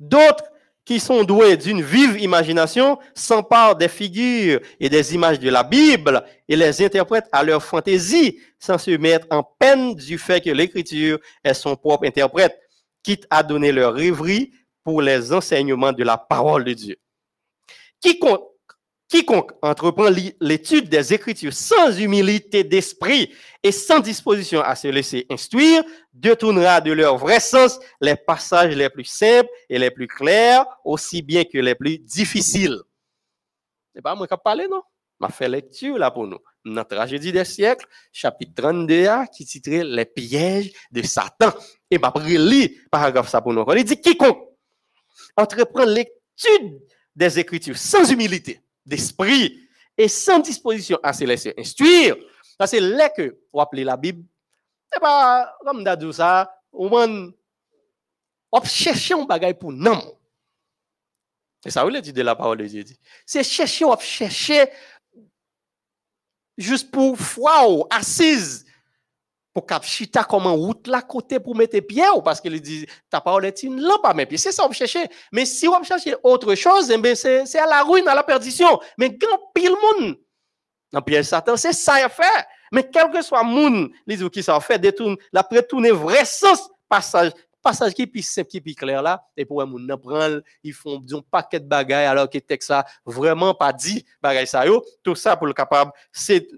[0.00, 0.44] D'autres
[0.84, 6.22] qui sont doués d'une vive imagination s'emparent des figures et des images de la Bible
[6.48, 11.18] et les interprètent à leur fantaisie sans se mettre en peine du fait que l'écriture
[11.42, 12.58] est son propre interprète,
[13.02, 14.52] quitte à donner leur rêverie
[14.84, 16.96] pour les enseignements de la parole de Dieu.
[18.00, 18.54] Quiconque
[19.08, 20.08] Quiconque entreprend
[20.40, 26.90] l'étude des Écritures sans humilité d'esprit et sans disposition à se laisser instruire, détournera de
[26.92, 31.58] leur vrai sens les passages les plus simples et les plus clairs, aussi bien que
[31.58, 32.80] les plus difficiles.
[33.94, 34.82] C'est pas moi qui parlé, non?
[35.20, 36.38] m'a fait lecture là pour nous.
[36.64, 41.52] Notre tragédie des siècles, chapitre 32, qui titrait Les pièges de Satan.
[41.90, 43.64] Et m'a pris paragraphe ça pour nous.
[43.76, 44.53] Il dit quiconque
[45.36, 46.80] entreprend l'étude
[47.14, 52.16] des Écritures sans humilité d'esprit et sans disposition à se laisser instruire.
[52.58, 54.24] Ça, c'est là que vous appelez la Bible.
[54.92, 56.90] C'est pas comme ça, on
[58.64, 60.18] chercher un bagage pour non.
[61.62, 62.84] C'est ça, vous le dit de la parole de Dieu.
[63.24, 64.68] C'est chercher, chercher
[66.56, 68.64] juste pour foi assise
[69.54, 73.20] pour cap chita comme en route là côté pour mettre pieds parce qu'il dit ta
[73.20, 74.36] parole est une lampe à mes pieds.
[74.36, 78.08] C'est ça on chercher mais si on chercher autre chose eh c'est à la ruine
[78.08, 78.80] à la perdition.
[78.98, 80.16] Mais grand pile monde.
[80.92, 82.44] Dans piège Satan c'est ça à faire.
[82.72, 87.30] Mais quel que soit monde les qui ça fait détourne la prétourner vrai sens passage
[87.62, 89.24] passage qui plus simple qui plus clair là.
[89.36, 92.84] Et pour un monde prendre ils font disons paquet de bagailles alors que texte ça
[93.06, 94.84] vraiment pas dit bagaille ça yo.
[95.04, 96.48] Tout ça pour le capable c'est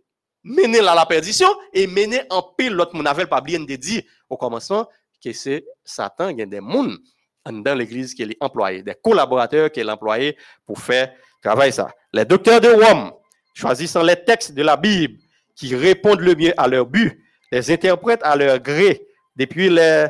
[0.46, 4.36] mener à la perdition et mener en pile l'autre mon pas bien de dire au
[4.36, 4.88] commencement
[5.22, 6.96] que c'est Satan il y a des monde
[7.44, 11.92] dans l'église qui est employé des collaborateurs qui est employé pour faire travail ça.
[12.12, 13.12] Les docteurs de Rome
[13.54, 15.18] choisissant les textes de la Bible
[15.56, 19.04] qui répondent le mieux à leur but les interprètent à leur gré
[19.34, 20.06] depuis les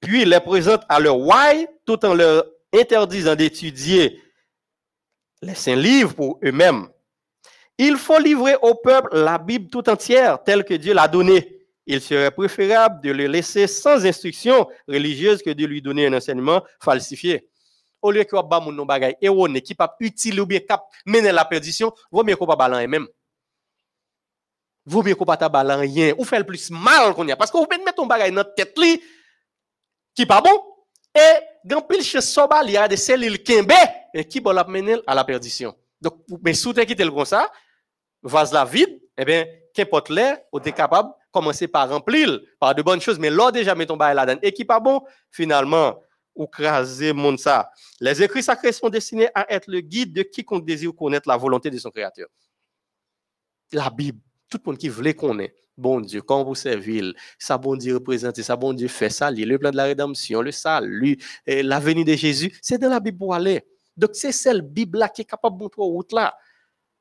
[0.00, 4.20] puis les présentent à leur why tout en leur interdisant d'étudier
[5.40, 6.88] les saints livres pour eux-mêmes
[7.78, 11.56] il faut livrer au peuple la Bible tout entière telle que Dieu l'a donnée.
[11.86, 16.62] Il serait préférable de le laisser sans instruction religieuse que de lui donner un enseignement
[16.82, 17.48] falsifié.
[18.02, 21.32] Au lieu que ba moun non bagay erroné qui pas utile ou bien cap mener
[21.32, 23.08] la perdition, vaut mieux qu'on pas balan même.
[24.84, 27.36] Vaut mieux qu'on pas ta balan rien ou faire le plus mal qu'on y a
[27.36, 29.00] parce que vous mettre ton bagay dans tête li
[30.14, 30.62] qui pas bon
[31.14, 33.72] et grand pile chez soba il y a des cellules kembe
[34.14, 35.74] et qui va la mener à la perdition.
[36.00, 37.50] Donc mais sous quitter le comme ça,
[38.22, 42.82] vase la vide, eh bien, qu'importe l'air, on est capable de par remplir par de
[42.82, 44.40] bonnes choses, mais là déjà mettons bail là-dedans.
[44.42, 46.00] Et qui pas bon, finalement,
[46.34, 47.70] ou craser monde ça.
[48.00, 51.70] Les écrits sacrés sont destinés à être le guide de quiconque désire connaître la volonté
[51.70, 52.28] de son créateur.
[53.72, 57.76] La Bible, tout le monde qui voulait connaître, bon Dieu, quand vous servez, ça bon
[57.76, 62.04] Dieu représente, ça bon Dieu fait ça, le plan de la rédemption, le salut, l'avenir
[62.04, 63.62] de Jésus, c'est dans la Bible pour aller.
[63.96, 66.36] Donc c'est celle Bible là qui est capable de montrer route là.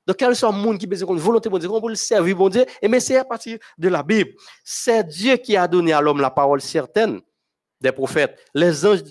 [0.08, 2.48] Donc, quel soit le monde qui besoin de volonté de Dieu, peut le servir, bon
[2.48, 4.32] Dieu, et mais c'est à partir de la Bible.
[4.64, 7.20] C'est Dieu qui a donné à l'homme la parole certaine
[7.82, 8.40] des prophètes.
[8.54, 9.02] Les anges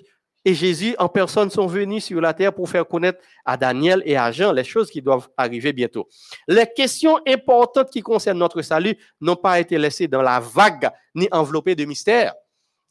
[0.42, 4.16] et Jésus en personne sont venus sur la terre pour faire connaître à Daniel et
[4.16, 6.08] à Jean les choses qui doivent arriver bientôt.
[6.48, 11.28] Les questions importantes qui concernent notre salut n'ont pas été laissées dans la vague ni
[11.30, 12.32] enveloppées de mystère.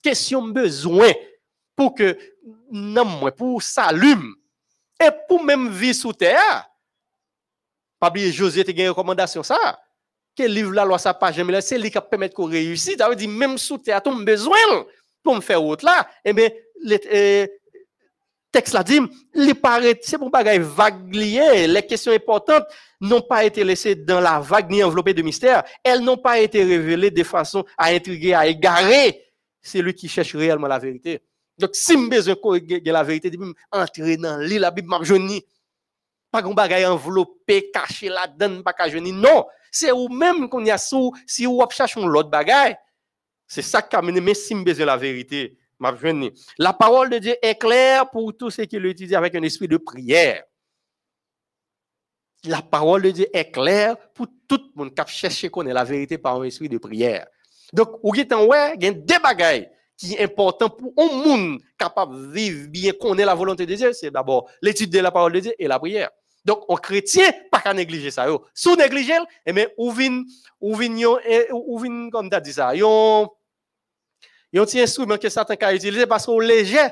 [0.03, 1.11] Question besoin
[1.75, 2.15] pour que,
[2.71, 4.35] non, pour s'allume
[5.03, 6.69] et pour même vivre sous terre
[8.11, 9.79] pas José te une recommandation ça.
[10.35, 12.97] Quel livre la loi ça pas jamais c'est lui qui permet qu'on réussisse.
[12.97, 14.57] Ça veut dire même sous terre ton besoin
[15.23, 16.07] pour me faire autre là.
[16.23, 16.49] Eh bien
[16.83, 17.47] le euh,
[18.51, 18.99] texte là dit
[19.33, 22.65] il paraît c'est pour bagaille vague les questions importantes
[23.01, 26.63] n'ont pas été laissées dans la vague ni enveloppées de mystère, elles n'ont pas été
[26.63, 29.21] révélées de façon à intriguer, à égarer
[29.61, 31.21] celui qui cherche réellement la vérité.
[31.57, 33.31] Donc, si je besoin de la vérité,
[33.71, 34.99] entrer dans l'île, la Bible m'a
[36.41, 40.77] pas un bagage enveloppé, caché là-dedans, pas qu'à Non, c'est ou même qu'on y a
[40.77, 42.75] sous, si vous cherchez l'autre bagage,
[43.47, 45.95] c'est ça qui a mené, mais si besoin la vérité, m'a
[46.57, 49.77] La parole de Dieu est claire pour tous ceux qui l'utilisent avec un esprit de
[49.77, 50.43] prière.
[52.45, 56.17] La parole de Dieu est claire pour tout le monde qui cherche connaître la vérité
[56.17, 57.27] par un esprit de prière.
[57.73, 59.67] Donc, ou ouais, il y a des bagages
[59.97, 63.93] qui est important pour un monde capable de vivre bien, connaître la volonté de Dieu,
[63.93, 66.09] c'est d'abord l'étude de la parole de Dieu et la prière.
[66.45, 68.27] Donc, on chrétien, pas qu'à négliger ça.
[68.27, 68.45] Yo.
[68.53, 70.23] Sous négliger, eh bien, vin,
[70.61, 73.27] ou vin, eh, vin, comme tu dit ça, yon,
[74.53, 76.87] yon petit instrument que Satan a utilisé parce qu'on léger,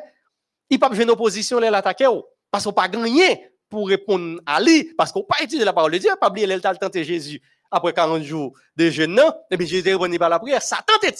[0.69, 2.09] il pas besoin d'opposition, les l'attaquer,
[2.49, 5.99] parce qu'on pas gagné pour répondre à lui, parce qu'on pas utilisé la parole de
[5.99, 7.39] Dieu, pas oublier le tenté Jésus
[7.69, 10.61] après 40 jours de jeûne, eh bien, Jésus répondit par la prière.
[10.61, 11.11] Satan t'a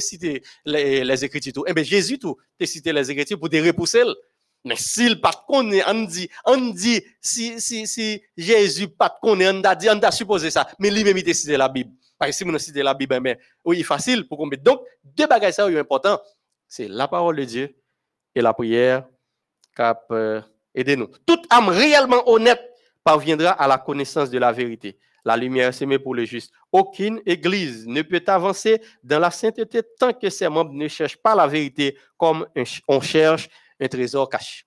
[0.00, 1.64] cité les, les Écritures.
[1.66, 4.02] Eh bien, Jésus tout t'a cité les Écritures pour te repousser.
[4.64, 9.62] Mais s'il pas connaît, on dit, on dit, si, si, si Jésus pas connaît, on
[9.62, 10.66] a dit, on a supposé ça.
[10.78, 11.90] Mais lui-même, il cité la Bible.
[12.18, 15.54] Parce que si on cité la Bible, mais oui, facile pour qu'on Donc, deux bagages
[15.54, 16.18] ça, sont importants.
[16.66, 17.76] C'est la parole de Dieu
[18.34, 19.04] et la prière
[19.76, 20.40] qui euh,
[20.74, 21.08] aider nous.
[21.26, 22.60] Toute âme réellement honnête
[23.02, 24.98] parviendra à la connaissance de la vérité.
[25.26, 26.52] La lumière s'émet pour le juste.
[26.70, 31.34] Aucune église ne peut avancer dans la sainteté tant que ses membres ne cherchent pas
[31.34, 32.46] la vérité comme
[32.88, 33.48] on cherche
[33.80, 34.64] un trésor caché.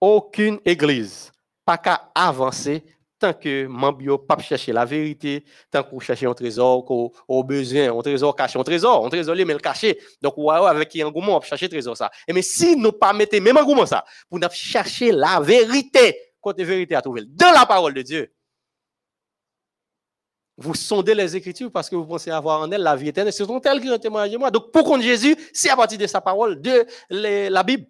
[0.00, 1.32] Aucune église
[1.64, 2.84] pas qu'à avancer
[3.18, 6.84] tant que membres pas chercher la vérité, tant qu'on cherche un trésor
[7.28, 9.98] au besoin, un trésor caché, un trésor, un trésor mais le caché.
[10.20, 12.10] Donc ouais, avec un engouement on chercher trésor ça.
[12.28, 16.64] Et mais si nous pas mettons même engouement ça pour nous chercher la vérité, côté
[16.64, 18.30] vérité à trouver dans la parole de Dieu.
[20.56, 23.32] Vous sondez les Écritures parce que vous pensez avoir en elle la vie éternelle.
[23.32, 24.50] C'est tel qui ont témoigné moi.
[24.50, 27.86] Donc, pour qu'on Jésus, c'est à partir de sa parole, de la Bible.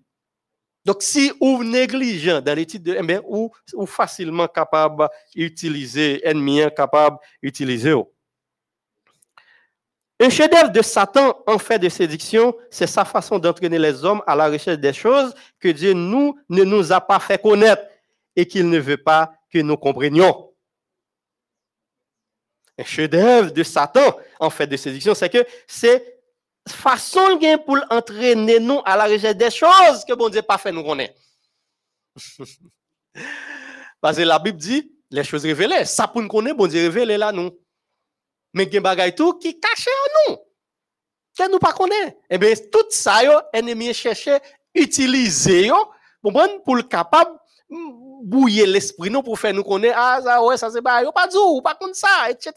[0.85, 6.62] Donc, si vous négligez dans l'étude de, eh bien, ou, ou facilement capable d'utiliser, ennemi
[6.74, 7.94] capable d'utiliser.
[10.20, 14.37] Un chef-d'œuvre de Satan en fait de séduction, c'est sa façon d'entraîner les hommes à
[14.37, 17.83] la recherche des choses que Dieu nous, ne nous a pas fait connaître
[18.37, 20.54] et qu'il ne veut pas que nous comprenions
[22.79, 26.21] un chef-d'œuvre de Satan, en fait, de séduction, c'est que c'est
[26.69, 30.83] façon pour entraîner nous à la recherche des choses que bon Dieu pas fait nous
[30.83, 31.15] connaître.
[34.01, 37.17] Parce que la Bible dit les choses révélées, ça pour nous connaître, bon Dieu révélé
[37.17, 37.51] là nous.
[38.53, 40.39] Mais il y a tout qui caché en nous.
[41.37, 41.75] Que nous pas.
[42.31, 44.31] Eh bien, tout ça, yo, ennemi cherche
[44.73, 45.91] utiliser yo,
[46.65, 47.37] pour le capable
[48.25, 51.37] bouiller l'esprit nous pour faire nous connaître ah ça ouais ça c'est pas pas dit
[51.63, 52.53] pas comme ça etc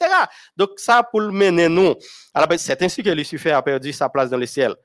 [0.56, 1.94] donc ça pour mener nous.
[2.34, 4.76] Alors c'est ainsi que Lucifer a perdu sa place dans le ciel.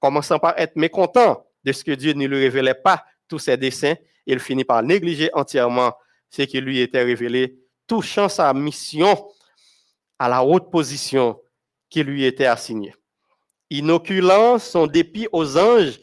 [0.00, 3.94] Commençant par être mécontent de ce que Dieu ne lui révélait pas tous ses desseins
[4.26, 5.92] il finit par négliger entièrement
[6.30, 9.28] ce qui lui était révélé touchant sa mission
[10.18, 11.40] à la haute position
[11.88, 12.94] qui lui était assignée.
[13.70, 15.98] Inoculant son dépit aux anges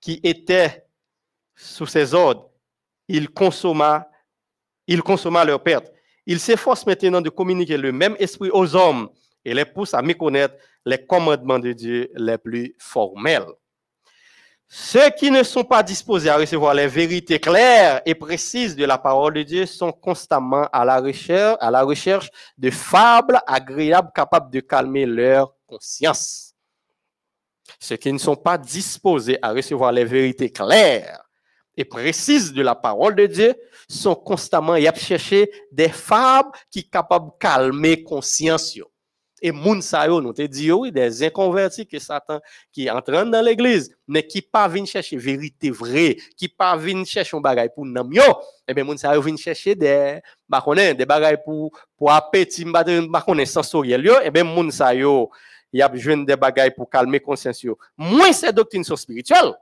[0.00, 0.84] qui étaient
[1.56, 2.49] sous ses ordres
[3.10, 4.08] il consomma,
[4.86, 5.92] il consomma leur perte.
[6.26, 9.08] Il s'efforce maintenant de communiquer le même esprit aux hommes
[9.44, 10.54] et les pousse à méconnaître
[10.86, 13.46] les commandements de Dieu les plus formels.
[14.68, 18.96] Ceux qui ne sont pas disposés à recevoir les vérités claires et précises de la
[18.96, 24.52] parole de Dieu sont constamment à la recherche, à la recherche de fables agréables capables
[24.52, 26.54] de calmer leur conscience.
[27.80, 31.20] Ceux qui ne sont pas disposés à recevoir les vérités claires
[31.80, 33.54] et précises de la parole de Dieu
[33.88, 38.78] sont constamment y chercher des fables qui capables de calmer conscience.
[39.40, 42.40] Et moun sa yo, nous te dit oui, des inconvertis que Satan
[42.70, 47.38] qui entraînent dans l'église, mais qui pas viennent chercher vérité vraie, qui pas viennent chercher
[47.38, 48.22] un bagay pour nam yo,
[48.68, 52.84] eh bien moun sa yo viennent chercher des bah des bagay pour pour appétit bah
[53.46, 55.30] sensoriel yo, eh bien moun sa yo
[55.72, 57.78] y a besoin des bagay pour calmer conscience yo.
[57.96, 59.54] Moins ces doctrines sont spirituelles.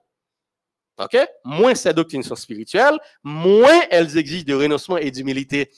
[1.45, 5.71] Moins ces doctrines sont spirituelles, moins elles exigent de renoncement et d'humilité.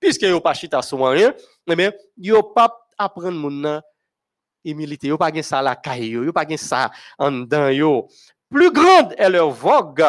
[0.00, 1.34] Puisque yo pas chita sur rien,
[1.66, 3.80] eh bien, yo pas apprendre mon
[4.64, 8.08] humilité, yo pas gen ça la caille yo, pas gen ça en dedans yo.
[8.50, 10.04] Plus grande est leur vogue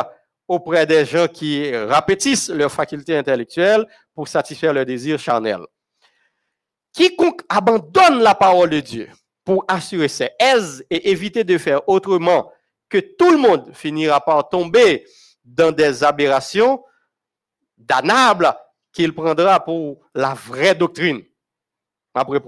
[0.48, 5.66] auprès des gens qui répétissent leurs facultés intellectuelles pour satisfaire leurs désirs charnels.
[6.94, 9.10] Quiconque abandonne la parole de Dieu
[9.44, 12.52] pour assurer ses aises et éviter de faire autrement
[12.90, 15.06] que tout le monde finira par tomber
[15.44, 16.84] dans des aberrations
[17.78, 18.54] damnables
[18.92, 21.22] qu'il prendra pour la vraie doctrine.
[22.14, 22.40] Après.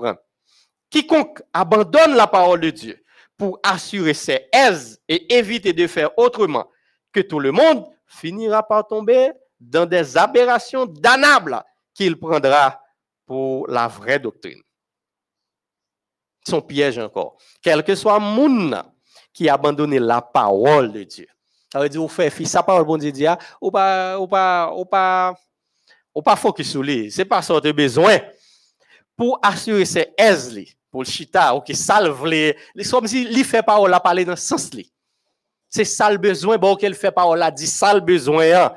[0.89, 3.03] Quiconque abandonne la parole de Dieu
[3.37, 6.69] pour assurer ses aises et éviter de faire autrement
[7.11, 11.61] que tout le monde finira par tomber dans des aberrations damnables
[11.93, 12.81] qu'il prendra
[13.25, 14.61] pour la vraie doctrine.
[16.47, 17.37] Son piège encore.
[17.61, 18.71] Quel que soit mon
[19.37, 21.27] qui a abandonné la parole de Dieu.
[21.71, 24.73] Ça veut dire, vous faites sa parole, bon Dieu dit, ah, ou pas, ou pas,
[24.75, 25.35] ou pas,
[26.15, 27.11] ou pas focus sur lui.
[27.11, 28.17] C'est pas ça de besoin.
[29.15, 30.59] Pour assurer ses aises,
[30.89, 32.57] pour le chita, ou qui salve les,
[32.89, 34.71] comme si il fait parole à parler dans ce sens
[35.69, 38.73] C'est ça le besoin, bon, qu'elle fait parole là, dit ça le besoin, hein.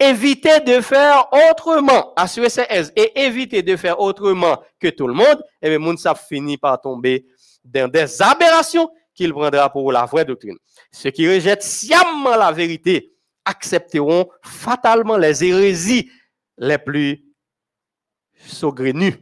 [0.00, 5.14] Éviter de faire autrement, assurer ses aises, et éviter de faire autrement que tout le
[5.14, 7.24] monde, et bien, monde ça finit par tomber
[7.64, 10.56] dans des aberrations qu'il prendra pour la vraie doctrine.
[10.90, 13.12] Ceux qui rejettent sciemment la vérité
[13.44, 16.10] accepteront fatalement les hérésies
[16.58, 17.24] les plus
[18.46, 19.14] saugrenus.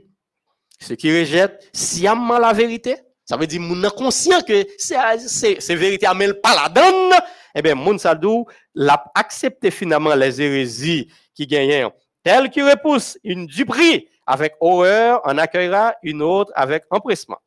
[0.79, 6.15] Ceux qui rejettent sciemment la vérité, ça veut dire moun conscient que c'est vérité à
[6.15, 7.13] pas la donne,
[7.55, 11.91] eh bien, moun sadou l'a accepté finalement les hérésies qui gagnent,
[12.23, 17.39] tel qui repousse une duperie avec horreur, en accueillera une autre avec empressement.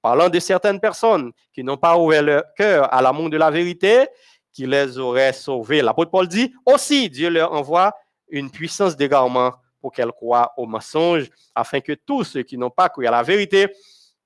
[0.00, 4.06] Parlant de certaines personnes qui n'ont pas ouvert leur cœur à l'amour de la vérité,
[4.52, 5.82] qui les aurait sauvés.
[5.82, 7.92] L'apôtre Paul dit aussi, Dieu leur envoie
[8.28, 12.88] une puissance d'égarement pour qu'elles croient au mensonge, afin que tous ceux qui n'ont pas
[12.88, 13.68] cru à la vérité,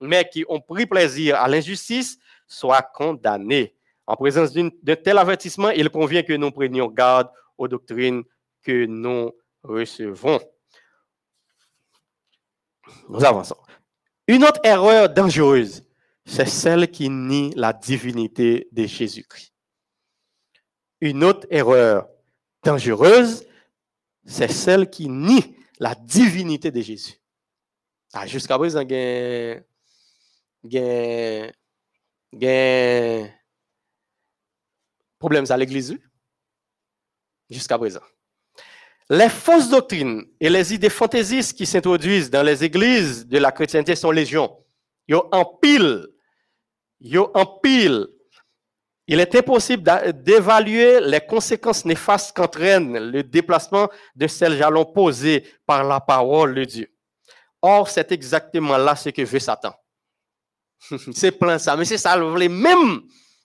[0.01, 3.75] mais qui ont pris plaisir à l'injustice, soient condamnés.
[4.07, 8.23] En présence d'un tel avertissement, il convient que nous prenions garde aux doctrines
[8.63, 9.31] que nous
[9.63, 10.41] recevons.
[13.09, 13.57] Nous avançons.
[14.27, 15.85] Une autre erreur dangereuse,
[16.25, 19.53] c'est celle qui nie la divinité de Jésus-Christ.
[21.01, 22.09] Une autre erreur
[22.63, 23.45] dangereuse,
[24.25, 27.15] c'est celle qui nie la divinité de Jésus.
[28.13, 29.65] Ah, Jusqu'à présent, il
[30.65, 31.53] y a
[35.19, 35.99] problème à l'église.
[37.51, 38.01] Jusqu'à présent.
[39.13, 43.95] Les fausses doctrines et les idées fantaisistes qui s'introduisent dans les églises de la chrétienté
[43.95, 44.51] sont légion.
[45.07, 46.07] Yo en pile.
[46.99, 48.07] Yo en pile.
[49.07, 55.85] Il est impossible d'évaluer les conséquences néfastes qu'entraîne le déplacement de ces jalons posés par
[55.85, 56.91] la parole de Dieu.
[57.61, 59.75] Or, c'est exactement là ce que veut Satan.
[61.13, 63.03] c'est plein ça, mais c'est ça, le même,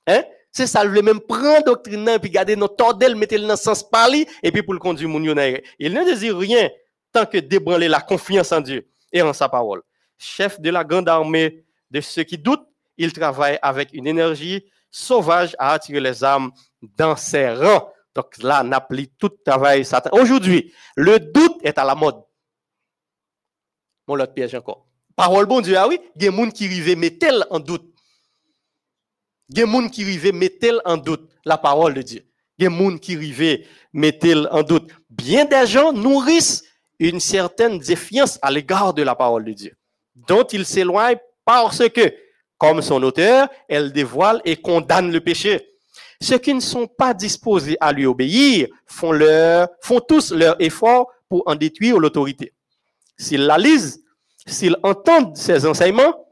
[0.07, 0.23] hein?
[0.57, 4.27] C'est ça, le même prendre doctrine puis garder nos tordel, mettre dans le sens parler
[4.41, 5.07] et puis pour le conduire
[5.77, 6.67] Il ne désire rien
[7.13, 9.83] tant que débranler la confiance en Dieu et en sa parole.
[10.17, 15.55] Chef de la grande armée de ceux qui doutent, il travaille avec une énergie sauvage
[15.59, 16.49] à attirer les âmes
[16.81, 17.91] dans ses rangs.
[18.15, 20.09] Donc là, on tout travail Satan.
[20.13, 22.23] Aujourd'hui, le doute est à la mode.
[24.07, 24.87] Mon l'autre piège encore.
[25.15, 27.93] Parole bon Dieu, ah oui, il y a des gens qui rivent mettre en doute.
[29.49, 32.25] Il des gens qui rivent mettre en doute la parole de Dieu.
[32.57, 34.89] Il y a des gens qui rivent mettre en doute.
[35.09, 36.63] Bien des gens nourrissent
[36.99, 39.77] une certaine défiance à l'égard de la parole de Dieu,
[40.15, 42.13] dont ils s'éloignent parce que
[42.57, 45.69] comme son auteur, elle dévoile et condamne le péché.
[46.19, 51.11] Ceux qui ne sont pas disposés à lui obéir font, leur, font tous leur effort
[51.29, 52.53] pour en détruire l'autorité.
[53.15, 54.03] S'ils la lisent,
[54.47, 56.26] s'ils entendent ses enseignements,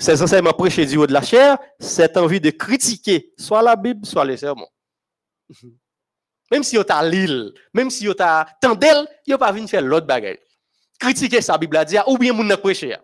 [0.00, 4.04] ses enseignements prêchés du haut de la chair, cette envie de critiquer soit la Bible,
[4.06, 4.68] soit les sermons.
[6.50, 10.08] Même si vous avez l'île, même si vous avez tendel, vous pas venir faire l'autre
[10.08, 10.38] bagage.
[10.98, 12.96] Critiquer sa Bible à dire, ou bien vous ne prêcher.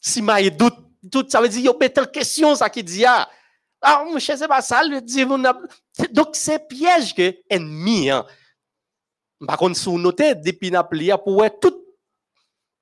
[0.00, 0.78] Si ma doute
[1.10, 3.28] tout ça veut dire yo mettre en question ça qui dit ah
[3.82, 5.26] ah mon cher c'est pas ça le dit
[6.10, 8.24] donc c'est piège que ennemi hein
[9.46, 11.83] par contre sous noter depuis n'a plié pour tout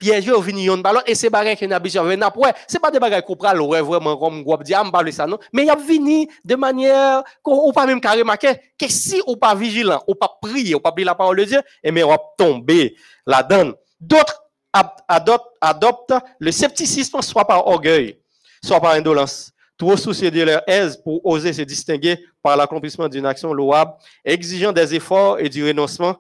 [0.03, 2.91] piège au vini yon ballon et c'est bagay que n'a besoin n'a pour c'est pas
[2.91, 5.39] des bagay qu'on prend vraiment comme groupe dit parler ça non?
[5.53, 9.55] Mais il a vini de manière qu'on pas même carrément que que si on pas
[9.55, 12.17] vigilant ou pas prier ou pas prier la parole de Dieu et eh mais on
[12.37, 12.97] tomber
[13.27, 14.43] là-dedans d'autres
[15.61, 18.19] adoptent le scepticisme soit par orgueil,
[18.65, 23.27] soit par indolence, trop soucieux de leur aise pour oser se distinguer par l'accomplissement d'une
[23.27, 23.93] action louable,
[24.25, 26.17] exigeant des efforts et du renoncement.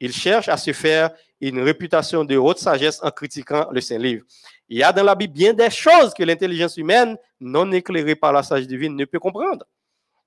[0.00, 1.10] Ils cherchent à se faire
[1.40, 4.24] une réputation de haute sagesse en critiquant le Saint-Livre.
[4.68, 8.32] Il y a dans la Bible bien des choses que l'intelligence humaine, non éclairée par
[8.32, 9.64] la sagesse divine, ne peut comprendre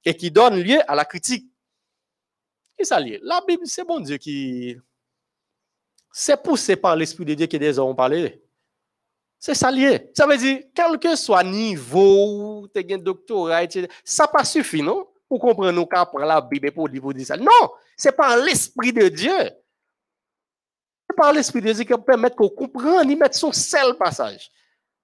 [0.06, 1.52] et qui donnent lieu à la critique.
[2.78, 3.20] Et ça lié.
[3.24, 4.78] La Bible, c'est bon Dieu qui
[6.12, 8.42] c'est poussé par l'Esprit de Dieu que des hommes ont parlé.
[9.38, 10.10] C'est ça lié.
[10.16, 14.82] Ça veut dire, quel que soit niveau, tu as un doctorat, etc., ça pas suffit,
[14.82, 15.08] non?
[15.30, 17.38] Pour comprendre nous pour la Bible pour dire ça.
[17.38, 19.52] Non, c'est par l'Esprit de Dieu.
[21.18, 24.52] Par l'Esprit de Dieu qui permet qu'on comprenne, y mettre son seul passage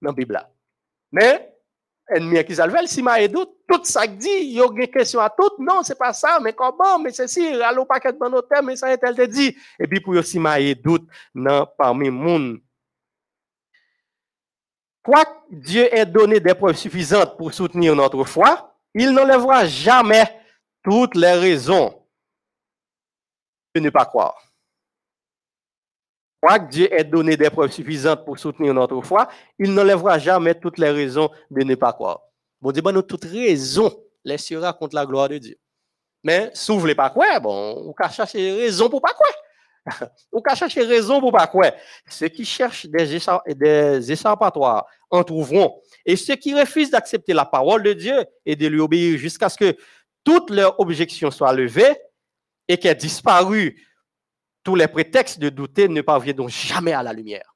[0.00, 0.40] dans la Bible.
[1.10, 1.52] Mais,
[2.08, 3.50] ennemi qui salve, si m'a tout
[3.82, 7.00] ça dit, il y a une question à tout, non, c'est pas ça, mais comment,
[7.00, 9.56] mais c'est si, allô, pas dans nos thèmes, mais ça, elle te dit.
[9.78, 10.58] Et puis, pour aussi m'a
[11.34, 12.60] non, parmi monde.
[15.02, 20.24] Quoi Dieu ait donné des preuves suffisantes pour soutenir notre foi, il n'enlèvera jamais
[20.82, 22.02] toutes les raisons
[23.74, 24.43] de ne pas croire.
[26.44, 30.76] Quoique Dieu ait donné des preuves suffisantes pour soutenir notre foi, il n'enlèvera jamais toutes
[30.76, 32.20] les raisons de ne pas croire.
[32.60, 33.90] Bon Dieu, nous toute raison
[34.22, 35.56] laissera contre la gloire de Dieu.
[36.22, 40.06] Mais si vous pas quoi, bon, on va chercher raison pour pas quoi.
[40.32, 41.70] on va chercher raison pour pas quoi.
[42.10, 45.80] Ceux qui cherchent des, des en trouveront.
[46.04, 49.56] Et ceux qui refusent d'accepter la parole de Dieu et de lui obéir jusqu'à ce
[49.56, 49.74] que
[50.22, 51.96] toutes leurs objections soient levées
[52.68, 53.82] et qu'elles disparu
[54.64, 57.54] tous les prétextes de douter ne parviennent donc jamais à la lumière.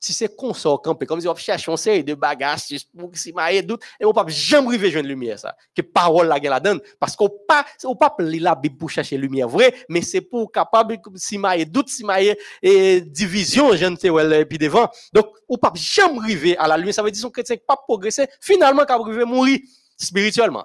[0.00, 2.60] Si c'est qu'on sort campé, comme si on cherche un série de bagages,
[2.96, 5.56] pour si ma doute, et on ne jamais arriver à une lumière, ça.
[5.74, 6.80] Que parole la la donne.
[7.00, 10.52] Parce qu'on pas, on pas lire la Bible pour chercher lumière vrai, mais c'est pour
[10.52, 14.88] capable, si ma doute, si ma et division, je ne sais où elle puis devant.
[15.12, 16.94] Donc, on ne peut jamais arriver à la lumière.
[16.94, 19.58] Ça veut dire que son chrétien pas progresser, finalement, qu'à arriver mourir
[19.96, 20.64] spirituellement.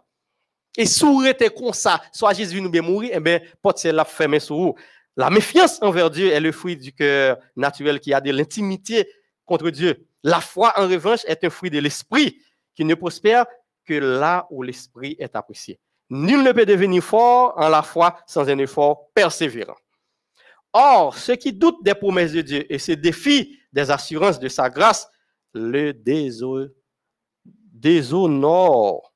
[0.78, 1.24] Et si vous
[1.56, 4.76] comme ça, soit Jésus nous bien mourir, eh bien, porte la fermée sur vous.
[5.16, 9.08] La méfiance envers Dieu est le fruit du cœur naturel qui a de l'intimité
[9.46, 10.08] contre Dieu.
[10.24, 12.40] La foi, en revanche, est un fruit de l'esprit
[12.76, 13.46] qui ne prospère
[13.86, 15.80] que là où l'esprit est apprécié.
[16.10, 19.78] Nul ne peut devenir fort en la foi sans un effort persévérant.
[20.74, 24.70] Or, ceux qui doutent des promesses de Dieu et se défient des assurances de sa
[24.70, 25.08] grâce
[25.54, 25.94] le
[27.74, 29.13] déshonorent.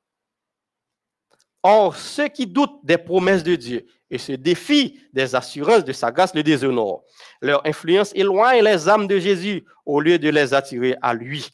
[1.63, 6.11] Or, ceux qui doutent des promesses de Dieu et se défient des assurances de sa
[6.11, 7.03] grâce le déshonorent.
[7.41, 11.49] Leur influence éloigne les âmes de Jésus au lieu de les attirer à lui.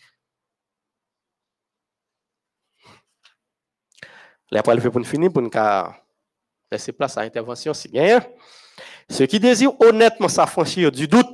[4.52, 5.50] Fait pour finir, pour nous
[6.72, 8.24] laisser place à l'intervention, si bien.
[9.10, 11.30] Ceux qui désirent honnêtement s'affranchir du doute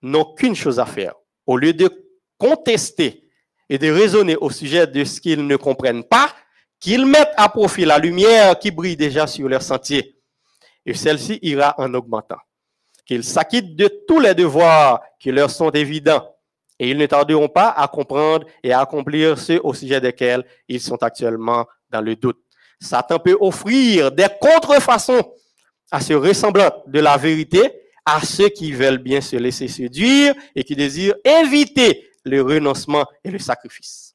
[0.00, 1.14] n'ont qu'une chose à faire.
[1.46, 1.90] Au lieu de
[2.38, 3.28] contester
[3.68, 6.34] et de raisonner au sujet de ce qu'ils ne comprennent pas,
[6.80, 10.16] qu'ils mettent à profit la lumière qui brille déjà sur leur sentier.
[10.84, 12.38] Et celle-ci ira en augmentant.
[13.04, 16.28] Qu'ils s'acquittent de tous les devoirs qui leur sont évidents.
[16.78, 20.80] Et ils ne tarderont pas à comprendre et à accomplir ceux au sujet desquels ils
[20.80, 22.38] sont actuellement dans le doute.
[22.80, 25.32] Satan peut offrir des contrefaçons
[25.90, 27.72] à ce ressemblant de la vérité
[28.04, 33.30] à ceux qui veulent bien se laisser séduire et qui désirent éviter le renoncement et
[33.30, 34.05] le sacrifice.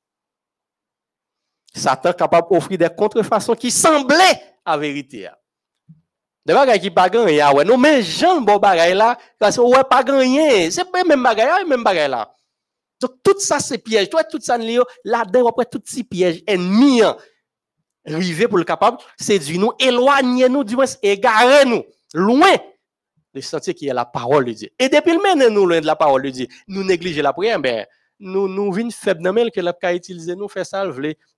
[1.74, 5.30] Satan capable d'offrir des contrefaçons qui semblaient à vérité.
[6.45, 7.63] Des bagages qui pas gagné, ouais.
[7.63, 10.72] Non, mais Jean, bon bagage là, parce que ouais, pas gagné.
[10.72, 12.34] C'est pas même bagage, même bagage là.
[12.99, 14.09] Donc, tout ça, c'est piège.
[14.09, 17.01] Toi, tout ça, là-dedans, après, tout ces pièges ennemis,
[18.05, 22.55] arriver pour le capable, séduire nous, éloigner nous, du moins, égarer nous, loin
[23.34, 24.69] de sentier qui est la parole de Dieu.
[24.78, 27.86] Et depuis le nous loin de la parole de Dieu, nous négliger la prière, ben,
[28.22, 30.86] nous nous vins faible que l'a ka utiliser nous faire ça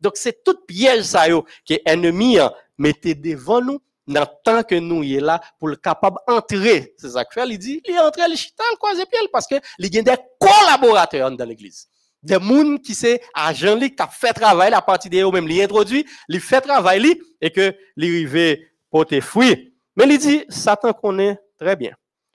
[0.01, 2.37] Donc c'est tout piège ça yo que ennemi
[2.77, 6.93] mettez devant nous dans temps que nous y est là pour le capable entrer.
[6.97, 9.97] C'est ça fait, il dit, il entre le chital quoi pied parce que il y
[9.97, 11.87] a des collaborateurs dans l'église.
[12.21, 15.61] Des gens qui c'est agent qui a fait travail à partir de eux même il
[15.61, 19.73] introduit, il fait travail et que l'arrivée porter fruit.
[19.95, 21.93] Mais il dit Satan connaît très bien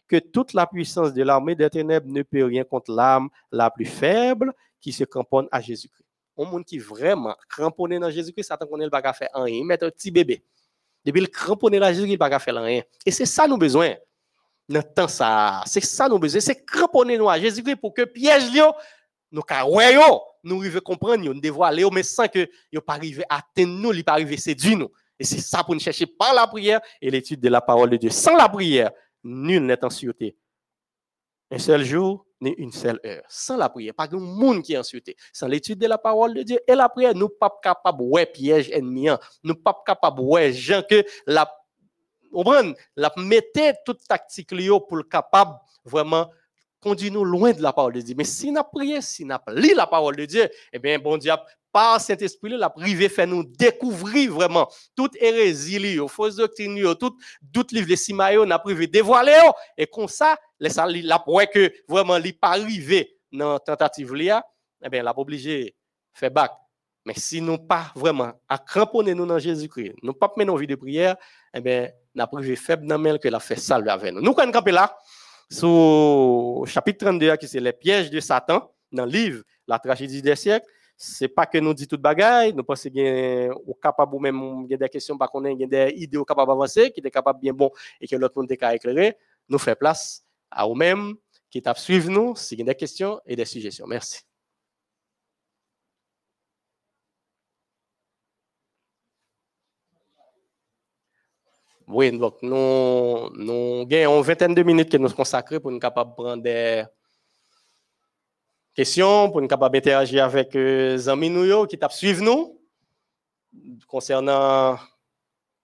[0.09, 3.85] que toute la puissance de l'armée des ténèbres ne peut rien contre l'âme la plus
[3.85, 6.05] faible qui se cramponne à Jésus-Christ.
[6.39, 9.91] Un monde qui vraiment cramponné dans Jésus-Christ, Satan connaît le bagage faire rien, mettre un
[9.91, 10.43] petit bébé.
[11.05, 12.83] Depuis le cramponné dans Jésus-Christ, il bagage faire rien.
[13.05, 13.95] Et c'est ça nous besoin.
[14.69, 18.51] Dans temps ça, c'est ça nous besoin, c'est cramponner nous à Jésus-Christ pour que piège
[18.53, 18.73] nous
[19.31, 22.99] nous voyons, nous arriver comprendre, nous dévoiler mais sans que il pas
[23.29, 24.91] à atteindre nous, il pas arriver séduire nous.
[25.19, 27.97] Et c'est ça pour nous chercher par la prière et l'étude de la parole de
[27.97, 28.11] Dieu.
[28.11, 28.91] Sans la prière,
[29.25, 30.37] nul n'est en sûreté.
[31.51, 33.25] Un seul jour, ni une seule heure.
[33.29, 35.17] Sans la prière, pas de monde qui est en sûreté.
[35.33, 38.71] Sans l'étude de la parole de Dieu et la prière, nous pas capables de piège
[38.71, 39.09] ennemi.
[39.09, 39.19] Hein.
[39.43, 41.51] Nous pas capables de gens que la
[42.97, 44.51] la mettez toute tactique
[44.87, 46.31] pour le capable vraiment
[46.81, 48.15] conduire loin de la parole de Dieu.
[48.17, 51.33] Mais si nous prions, si nous lu la parole de Dieu, eh bien, bon Dieu,
[51.73, 57.89] par Saint-Esprit, la privé fait nous découvrir vraiment toute hérésie, fausses doctrines, tout doute livre
[57.89, 59.39] de Simayo, n'a privé dévoiler
[59.77, 64.45] et comme ça, la pour que vraiment li pas arrivé dans tentative là,
[64.85, 65.75] eh bien, l'a obligé
[66.15, 66.53] faire bac.
[67.05, 70.67] Mais si nous pas vraiment à cramponner nous dans Jésus-Christ, nous pas mener nos vie
[70.67, 71.17] de prière,
[71.55, 74.21] eh bien, n'a privé faible dans que la fait salver avec nous.
[74.21, 74.97] Nous quand camper là
[75.51, 80.37] sur chapitre 32 qui c'est les pièges de Satan dans le livre La tragédie des
[80.37, 80.67] siècles
[81.01, 85.17] c'est pas que nous dit toute bagaille, nous pensons que nous capable même des questions
[85.17, 87.71] pas qu'on des idées capables d'avancer, qui est capable bien bon
[88.01, 89.17] et que l'autre monde est éclairer,
[89.49, 91.15] nous fait place à vous-même
[91.51, 93.87] qui t'a suivre nous si y a des questions et des suggestions.
[93.87, 94.23] Merci.
[101.87, 106.11] Oui, donc nous, nous avons une vingtaine de minutes que nous consacrons pour nous capables
[106.11, 106.85] de prendre des
[108.79, 112.61] questions, pour nous capables d'interagir avec les amis nous qui t'a suivre nous
[113.89, 114.79] concernant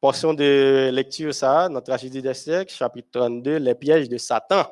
[0.01, 4.65] portion de lecture ça, notre tragédie des siècles, chapitre 32, les pièges de Satan.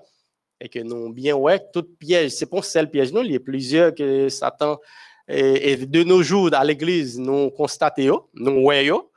[0.61, 3.36] Et que nous bien ouais, tout piège, c'est pas un seul piège, non, il y
[3.36, 4.80] a plusieurs que Satan
[5.28, 9.09] et, de nos jours dans l'église nous constatons, nous voyons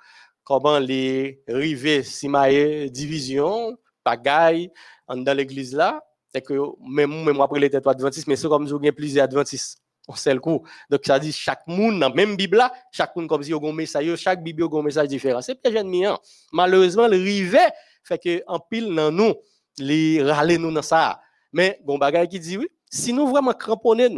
[0.43, 4.69] comment les rivets simaye division bagaille
[5.09, 6.04] dans l'église là,
[6.35, 6.53] c'est que
[6.85, 9.79] même même après les têtes adventistes, mais c'est comme si vous avez plusieurs adventistes.
[10.07, 10.61] On sait le coup.
[10.89, 14.15] Donc, ça dit chaque monde, dans même Bible là, chaque monde comme si un message,
[14.17, 15.41] chaque Bible a un message différent.
[15.41, 16.05] C'est piège ennemi.
[16.05, 16.19] Hein.
[16.51, 17.69] Malheureusement, le rivet
[18.03, 19.33] fait que en pile dans nous,
[19.79, 21.21] les râler nous dans ça.
[21.53, 24.09] Mais bon bagage qui dit oui, si nous vraiment cramponner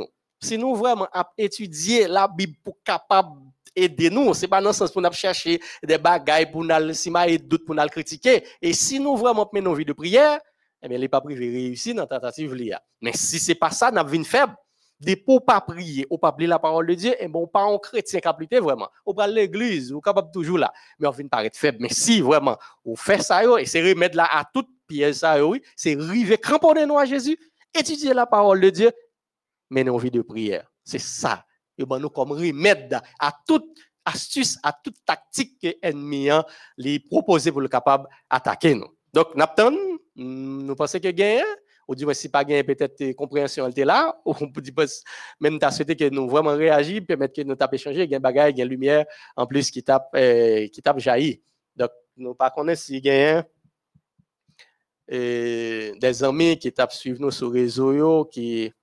[0.42, 1.08] si nous vraiment
[1.38, 3.40] étudier la Bible pour capable
[3.76, 7.12] aider nous, c'est pas dans le sens pour nous chercher des bagages pour nous si
[7.28, 8.44] et doute pour nous critiquer.
[8.62, 10.40] Et si nous vraiment menons nos vies de prière,
[10.82, 12.82] eh bien, les pas privé réussi dans la tentative là.
[13.02, 14.56] Mais si c'est pas ça, nous avons une faible.
[15.00, 17.64] Des pour pas prier, ou pas prier la parole de Dieu, et eh bon, pas
[17.64, 18.90] en chrétien qui vraiment.
[19.06, 20.74] Ou pas l'église, ou capable toujours là.
[20.98, 21.78] Mais on vient paraître faible.
[21.82, 25.96] Mais si vraiment, on fait ça, et c'est remettre là à toute pièce oui, c'est
[25.96, 27.38] river, cramponner nous à Jésus,
[27.78, 28.92] étudier la parole de Dieu,
[29.70, 30.72] mener une vie de prière.
[30.84, 31.46] C'est ça.
[31.78, 33.68] Et ben nous comme remède à toute
[34.06, 36.46] astuce, à toute tactique que l'ennemi a
[36.78, 38.88] les proposer pour le capable d'attaquer nous.
[39.14, 39.78] Donc, Napton,
[40.18, 41.44] nous pensons que gagne,
[41.88, 44.74] ou dit, si pas gagne, peut-être compréhension est là, ou on peut dire,
[45.40, 48.68] même t'as souhaité que nous vraiment réagir, permettre que nous tape échanger, gagne bagaille, gagne
[48.68, 49.06] lumière,
[49.36, 51.42] en plus qui tape, euh, qui tape jaillit.
[51.76, 53.44] Donc, nous pas connaître si gagne
[55.08, 58.74] et des amis qui tapent suivre nous sur les réseaux, qui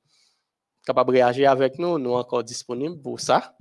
[0.86, 3.54] capable de réagir avec nous, nous encore disponibles pour ça.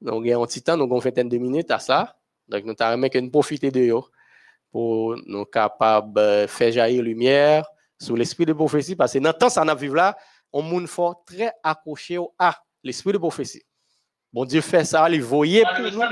[0.00, 2.16] Donc, a un petit temps, nous avons une vingtaine de minutes à ça.
[2.48, 4.02] Donc, nous avons que nous profiter de eux
[4.76, 7.64] pour nous capables de faire jaillir lumière
[7.98, 8.94] sur l'esprit de prophétie.
[8.94, 10.14] Parce que dans le temps, ça n'a vivre là,
[10.52, 12.54] on monde fort très accroché à
[12.84, 13.62] l'esprit de prophétie.
[14.30, 16.02] Bon Dieu fait ça, il voyait pour nous.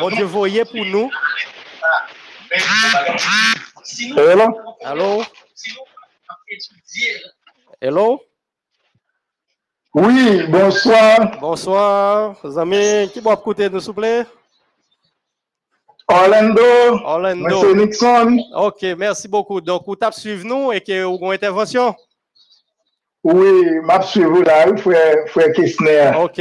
[0.00, 1.10] Bon Dieu voyait pour nous.
[4.16, 4.58] Hello?
[4.82, 5.22] Allô?
[7.78, 8.22] Hello?
[9.92, 11.38] Oui, bonsoir.
[11.40, 13.10] Bonsoir, les amis.
[13.12, 14.24] Qui va écouter, nous, s'il vous plaît?
[16.08, 16.62] Orlando.
[17.04, 17.44] Orlando.
[17.48, 18.38] Monsieur Nixon.
[18.54, 19.60] Ok, merci beaucoup.
[19.60, 21.94] Donc, vous tapez suivre nous et que vous avez une intervention?
[23.22, 26.12] Oui, m'a suivi là, frère, frère Kessner.
[26.20, 26.40] Ok.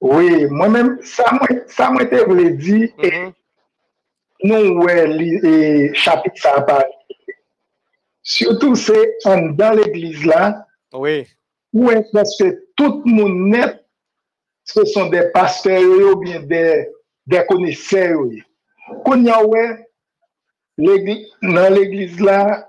[0.00, 3.32] Oui, moi-même, ça m'a été voulu dire, Mhm.
[4.44, 6.86] nous, ouais, chapitre ça parle.
[8.22, 11.26] Surtout, c'est dans l'église là, Oui.
[11.74, 12.44] où est presque
[12.74, 13.84] tout le monde net,
[14.64, 16.88] ce sont des pasteurs ou bien des,
[17.30, 18.18] des connaisseurs.
[18.20, 18.42] oui.
[19.04, 19.40] Qu'on y a,
[21.42, 22.68] dans l'église là,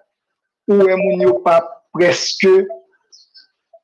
[0.68, 2.48] où est mon yo pas presque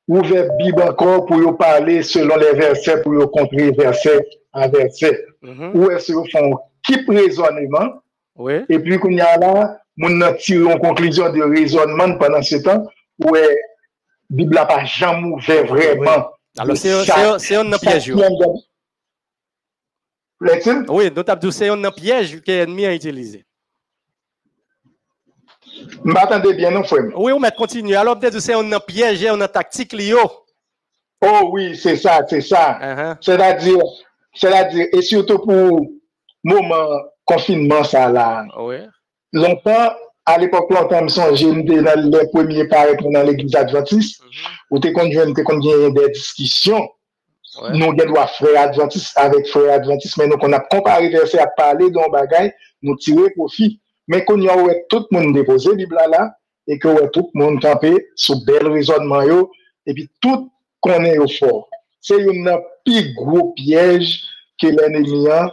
[0.07, 5.25] ouvert Bible encore pour yo parler selon les versets, pour yo contrer verset à verset.
[5.73, 8.01] Où est-ce qu'ils font keep raisonnement,
[8.35, 8.63] Oui.
[8.69, 12.57] et puis qu'on y a là, mon a tiré en conclusion de raisonnement pendant ce
[12.57, 12.85] temps,
[13.23, 13.59] où est
[14.29, 16.29] Bible n'a pas jamais ouvert vraiment.
[16.59, 18.07] Alors, de c'est un- piège.
[18.07, 18.17] yo.
[20.39, 23.45] Oui, nous tapons c'est un piège que l'ennemi a utilisé.
[26.03, 27.05] M'attendez bien, non, frère?
[27.15, 27.95] Oui, on va continuer.
[27.95, 30.13] Alors, peut-être que c'est un piège, une tactique liée.
[31.21, 32.79] Oh oui, c'est ça, c'est ça.
[32.79, 33.17] Uh-huh.
[33.21, 33.81] C'est-à-dire,
[34.33, 35.81] c'est-à-dire, et surtout pour
[36.43, 38.45] moment confinement, ça là.
[38.59, 38.77] Oui.
[39.33, 39.91] Longtemps,
[40.25, 44.21] à l'époque, longtemps, me songe, j'étais dans les premiers paraître dans l'église adventiste,
[44.69, 46.87] où t'es conduit, t'es conduit des discussions.
[47.61, 47.73] Ouais.
[47.73, 51.55] Nou gen dwa frey adventis avèk frey adventis, men nou kon ap kompare versè ap
[51.57, 52.51] pale don bagay,
[52.85, 53.73] nou tire profi.
[54.07, 56.23] Men kon yon wè tout moun depose bibla la,
[56.69, 59.39] e kon wè tout moun kampe sou bel rezonman yo,
[59.87, 60.45] e pi tout
[60.85, 61.65] konen yo for.
[62.05, 64.13] Se yon nan pi gro piyej
[64.61, 65.51] ke lène liyan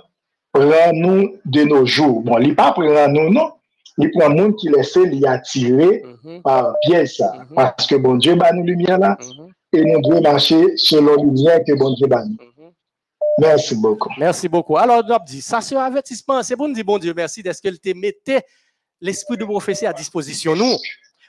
[0.54, 2.20] pran nou de nou jou.
[2.26, 3.54] Bon, li pa pran nou non,
[4.00, 6.42] li pran moun ki lese li atire mm -hmm.
[6.42, 7.32] par piyej sa.
[7.32, 7.54] Mm -hmm.
[7.56, 9.43] Paske bon, Diyo ba nou lumiyan la, mm -hmm.
[9.74, 12.14] Et nous devons marcher selon la lumière que bon Dieu nous.
[12.16, 12.72] Mhm.
[13.38, 14.10] Merci beaucoup.
[14.16, 14.76] Merci beaucoup.
[14.76, 16.42] Alors, nous dit, ça c'est un avertissement.
[16.42, 18.44] C'est pour nous dire, bon Dieu, merci d'être te mettait
[19.00, 20.76] l'esprit de prophétie à disposition nous?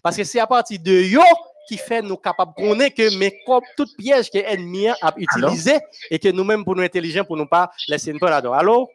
[0.04, 1.22] Parce que c'est à partir de yo
[1.68, 5.80] qui fait nous capables de connaître que, mais comme tout piège que l'ennemi a utilisé
[6.12, 8.54] et que nous-mêmes, pour nous intelligents, pour nous pas laisser une peur là-dedans.
[8.54, 8.88] Allô?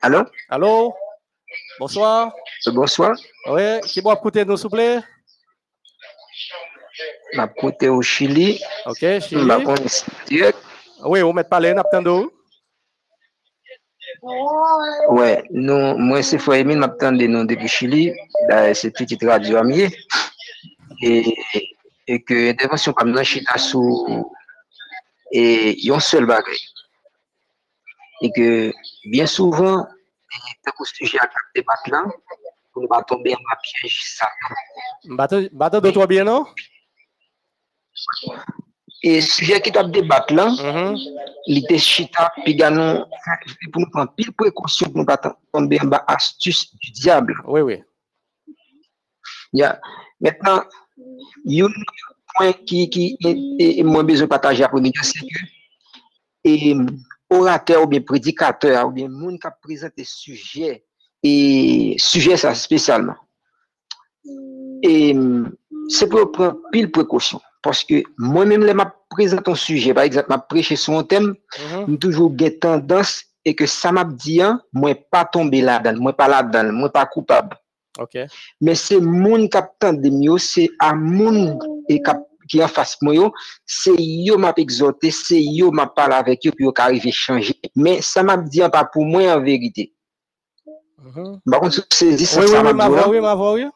[0.00, 0.22] Allô?
[0.48, 0.94] Allô?
[1.80, 2.32] Bonsoir.
[2.66, 3.16] Bonsoir.
[3.48, 5.00] Oui, qui va écouter nous, s'il vous plaît?
[7.34, 9.44] M'a côté au Chili, OK, Chili.
[10.28, 10.52] m'a.
[11.04, 12.30] Oui, on met parler, n'attendons.
[15.08, 18.12] Ouais, nous, moi c'est frère Emile, m'a de nous depuis Chili,
[18.74, 19.88] c'est petite radio amie.
[21.02, 21.36] Et,
[22.06, 24.30] et que intervention comme dans chita sous
[25.32, 26.70] et seul bagage.
[28.22, 28.72] Et que
[29.06, 29.86] bien souvent,
[30.64, 32.04] tant que sujet à capter là,
[32.72, 34.28] pour ne pas tomber en ma piège ça.
[35.52, 36.46] Bateau de toi bien, non?
[39.02, 40.50] Et sujet qui doit débattre là,
[41.46, 43.06] l'idée chita, puis ganon,
[43.72, 45.20] pour nous prendre pile précaution pour ne pas
[45.52, 47.34] tomber en bas astuce du diable.
[47.46, 47.82] Oui, oui.
[49.52, 49.78] Ya.
[50.20, 50.62] Maintenant,
[51.44, 51.70] yon
[52.34, 58.00] point qui, qui est, moins besoin de partager après midi, c'est que orateur ou bien
[58.00, 60.84] prédicateur ou bien monde qui a présenté sujet
[61.22, 63.16] et sujet ça spécialement.
[64.82, 66.90] C'est pour prendre pile
[67.64, 71.30] Paske mwen mèm lè mè prezant an suje, par exemple, mè preche sou an tem,
[71.32, 71.98] mè mm -hmm.
[71.98, 76.28] toujou gen tendans, e ke sa mè diyan, mwen pa tombe la dan, mwen pa
[76.28, 77.54] la dan, mwen pa koupab.
[77.98, 78.26] Okay.
[78.60, 81.58] Mè se moun kap tan dem yo, se a moun
[81.88, 83.30] e kap ki an fas mwen yo,
[83.66, 87.54] se yo map exote, se yo map pala vek yo, pi yo ka arrive chanje.
[87.74, 89.88] Men, sa map diyan pa pou mwen an verite.
[91.04, 91.40] Mhm.
[91.46, 93.08] Bakon sou sezi, sa map diyan.
[93.08, 93.70] Oui, oui, m'avoye.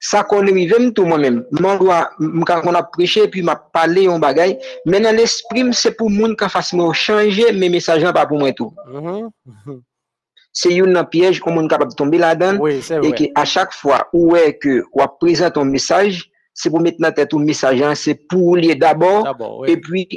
[0.00, 1.44] Ça qu'on arrive tout moi-même.
[1.52, 6.10] Doit m'ka on a prêché puis m'a parlé on bagay, mais dans l'esprit c'est pour
[6.10, 8.72] moun ka face moi changer mais message là pas pour moi tout.
[8.88, 9.28] Mhm.
[9.44, 9.82] Mhm.
[10.52, 12.56] C'est yon nan piège qu'on moun capable de tomber là-dedans.
[12.58, 13.12] Oui, et vrai.
[13.12, 17.12] que à chaque fois où est que on présente un message, c'est pour mettre dans
[17.12, 19.36] tête un message, hein, c'est pour lier d'abord,
[19.68, 20.08] et puis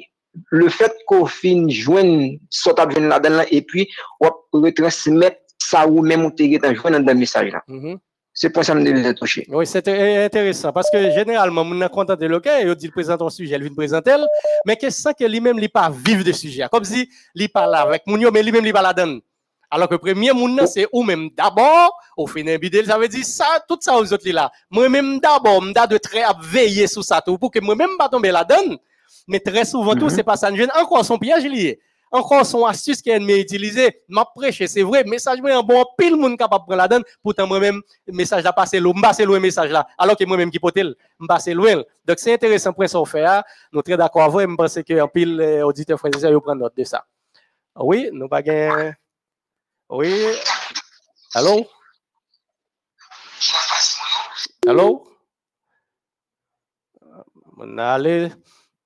[0.50, 3.88] le fait qu'on fin joigne soit à joindre là-dedans là, et puis
[4.20, 7.62] on retransmettre ça ou même on te dans joindre le message là.
[7.68, 8.00] Mhm.
[8.34, 9.46] C'est pour ça que nous devons toucher.
[9.50, 13.22] Oui, c'est euh, intéressant parce que généralement, on est content de l'OK, il dit présente
[13.22, 14.16] un sujet, il vient présenter,
[14.66, 16.66] mais qu'est-ce que lui-même, il pas vivre de sujet?
[16.72, 19.22] Comme si il parle avec Mounio, mais lui-même, il pas la donne.
[19.70, 20.32] Alors que premier
[20.68, 21.30] c'est ou même?
[21.36, 24.52] D'abord, au fin bidel, ça veut dire ça, tout ça aux autres là.
[24.70, 28.32] Moi-même d'abord, m'da de très à veiller sur ça tout, pour que moi-même pas tomber
[28.32, 28.78] la donne.
[29.28, 30.10] Mais très souvent tout, Mhm.
[30.12, 30.50] c'est pas ça.
[30.80, 31.80] Encore son piège lié.
[32.16, 34.04] Encore son astuce qui est utilisé.
[34.08, 35.04] M'a prêché, c'est vrai.
[35.04, 37.04] Message, moi, un bon pile moun capable de prendre la donne.
[37.24, 39.88] Pourtant, moi-même, message là passé loin, m'passe loin message là.
[39.98, 41.82] Alors que moi-même qui potel, m'passe loin.
[42.06, 43.00] Donc, c'est intéressant pour ça,
[43.40, 43.44] hein.
[43.72, 44.52] Nous très d'accord avec vous.
[44.52, 47.04] Je pense que en pile, auditeur sœurs, ils prennent note de ça.
[47.78, 48.94] Oui, nous pas gain-
[49.90, 50.14] Oui.
[51.34, 51.66] Allô?
[54.68, 55.08] Allô?
[57.58, 58.30] On a allé.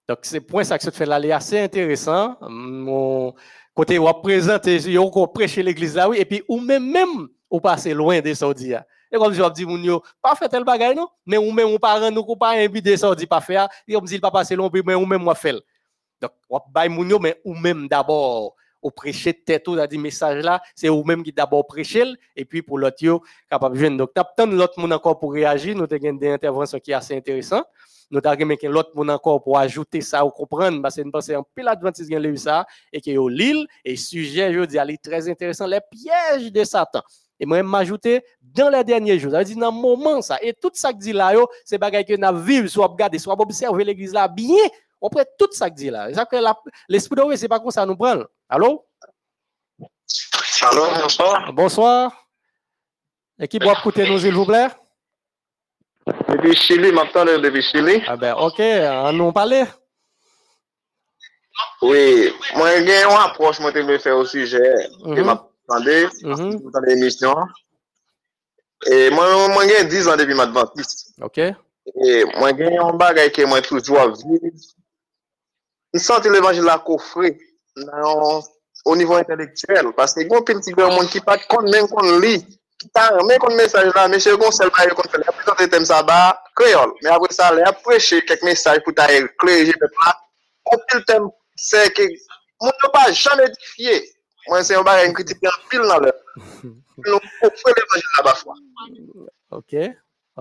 [0.08, 2.38] Donc, c'est point ça que ça te fait c'est assez intéressant.
[2.42, 3.34] Mon
[3.74, 7.94] côté, on présente, on prêcher l'église là, oui, et puis, ou même, même, ou passer
[7.94, 8.74] loin des Saoudis.
[9.12, 11.08] Et comme je dis, moun yo, pas fait tel bagay, non?
[11.26, 14.06] Mais ou même, ou parent, nous, ou pas invité des Saoudis, pas faire, et comme
[14.06, 15.56] dit, pas passer loin, mais ou même, moi, fait.
[16.22, 18.56] Donc, on moun yo, mais ou même d'abord,
[18.92, 22.78] prêcher tête ou dit message là, c'est ou même qui d'abord prêcher et puis pour
[22.78, 23.98] l'autre yo capable de joindre.
[23.98, 27.66] Donc t'as l'autre monde encore pour réagir, nous avons des interventions qui sont assez intéressantes.
[28.10, 31.44] Nous avons l'autre monde encore pour ajouter ça ou comprendre parce que nous pensons en
[31.44, 35.68] pile adventiste eu ça et que au l'île et sujet je dis est très intéressant
[35.68, 37.02] les pièges de Satan.
[37.40, 40.54] Et moi m'ajouter dans les derniers jours, ça veut dire dans le moment ça et
[40.54, 41.34] tout ça que dit là
[41.66, 44.56] c'est bagaille que n'a vivre soit regarder soit observer l'église là bien
[45.02, 46.14] on prend tout ça que dit là.
[46.14, 46.58] Ça que la-
[46.90, 48.24] l'esprit de c'est pas comme ça nous prend.
[48.50, 48.86] Allô?
[50.62, 51.54] Allô, bonsoir.
[51.54, 52.28] Bonsoir.
[53.40, 54.68] Et qui doit écouter nous, s'il vous plaît?
[56.30, 58.02] Depuis Chili, m'attendez depuis Chili.
[58.08, 59.66] Ah ben, ok, on nous parler.
[61.82, 64.74] Oui, moi, j'ai une approche, moi, je me faire au sujet
[65.04, 65.26] que Mhm.
[65.26, 66.72] m'attendez, Mhm.
[66.72, 67.36] dans l'émission.
[68.86, 71.14] Et moi, moi, j'ai 10 ans depuis ma adventiste.
[71.22, 71.38] Ok.
[71.40, 74.56] Et moi, j'ai un bagage que moi, toujours vivre.
[75.94, 77.32] Ni sante l'Evangil la kofre
[77.80, 78.04] nan
[78.86, 79.92] o nivou intelektuel.
[79.96, 82.36] Paske yon pil ti gwen moun ki pat kon men kon li.
[82.78, 84.08] Ki ta men kon mesaj la.
[84.12, 85.28] Meshe yon sel pa yon kon fele.
[85.32, 86.96] Apre tante tem sa ba kreol.
[87.04, 90.16] Men apre sa le apreche kek mesaj pou ta el kleje pe pa.
[90.68, 91.30] Kon pil tem
[91.70, 92.08] se ke
[92.62, 94.02] moun yo pa jan edifiye.
[94.48, 96.16] Mwen se yon ba yon kritike an pil nan lè.
[97.06, 98.60] Nou kofre l'Evangil la ba fwa.
[99.56, 99.80] Ok,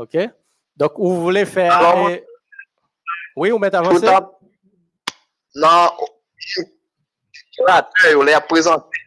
[0.03, 0.25] ok.
[0.77, 1.71] Dok ou vle fè...
[3.37, 4.09] Oui, ou met avansè?
[5.63, 5.91] À non
[7.59, 8.99] orateur yo l'a présenté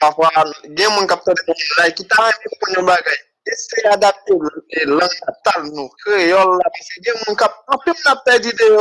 [0.00, 0.30] parfois
[0.64, 2.30] il y a mon capteur de là qui t'a
[2.60, 3.10] pour nous bagay
[3.46, 7.52] essayer d'adapter le langue natale nous créole là parce que il y a mon cap
[7.68, 8.80] en plus on a perdu de yo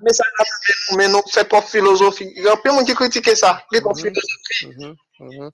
[0.00, 0.24] mais ça
[0.96, 3.80] mais nous fait pas philosophie il y a plein de monde qui critique ça les
[3.80, 4.94] pas philosophie Mhm.
[5.20, 5.50] Mhm.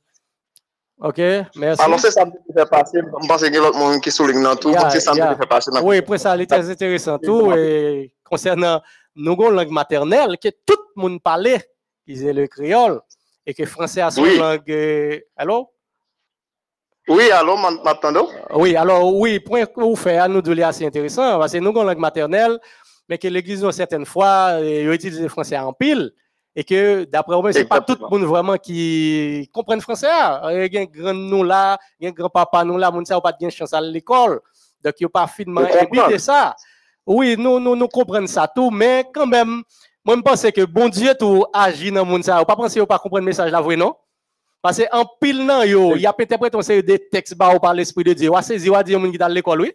[1.00, 1.18] Ok,
[1.56, 1.82] merci.
[1.82, 4.70] alors c'est ça qui fait passer je pense que l'autre monde qui souligne dans tout
[4.70, 5.36] Yeah, c'est ça qui yeah.
[5.36, 7.52] fait passer dans Oui, après ça, c'est très intéressant tout.
[7.52, 8.80] Et concernant
[9.16, 11.62] nos avons une langue maternelle, que tout le monde parlait,
[12.06, 13.00] qui est le créole,
[13.46, 14.38] et que français a son Oui.
[14.38, 14.70] langue.
[14.70, 15.70] euh, Allô?
[17.08, 21.38] oui allô m'attendons Oui, alors oui, point que vous faites à nous deux, c'est intéressant,
[21.38, 22.58] parce que nous avons une langue maternelle,
[23.08, 26.12] mais que l'Église, certaines fois, euh, utilise le français en pile,
[26.56, 30.06] et que d'après moi, c'est pas tout le monde vraiment qui comprend le français.
[30.10, 30.40] hein.
[30.64, 32.90] Il y a un grand nous là, il y a un grand papa nous là,
[32.90, 34.40] moun ça pas de chance à l'école,
[34.82, 36.54] donc il n'y a pas finement invité ça.
[37.06, 39.62] Oui, nous, nous, nous comprenons ça tout, mais quand même,
[40.04, 42.38] moi, je pense que bon Dieu tout agit dans le monde ça.
[42.38, 43.94] Vous pas penser pas comprendre le message là, vrai, non?
[44.60, 48.12] Parce que en pile yo, il y a peut-être un des textes par l'esprit de
[48.14, 48.30] Dieu.
[48.30, 49.72] Ou saisi ou dire qui dans l'école, oui?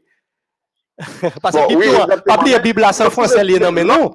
[1.41, 1.87] Parce que oui,
[2.25, 4.11] pas la Bible là sans français lié non mais non.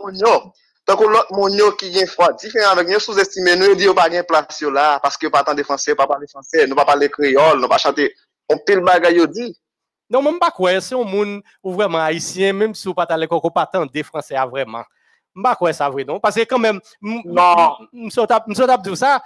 [0.84, 4.10] Tant que l'autre mon yo qui vient fort, différent avec nous sous-estimé, nous dit pas
[4.10, 7.08] gain place là parce que pas tant de français, pas parler français, nous pas parler
[7.08, 8.12] créole, nous pas chanter.
[8.50, 9.56] On pile bagay yo dit.
[10.11, 13.16] Non, même pas quoi, c'est un monde ou vraiment haïtien même si vous pas à
[13.16, 14.84] l'école pas tant de français vraiment.
[15.34, 19.22] M'pas quoi ça vrai non parce que quand même non, m'sot tap dire ça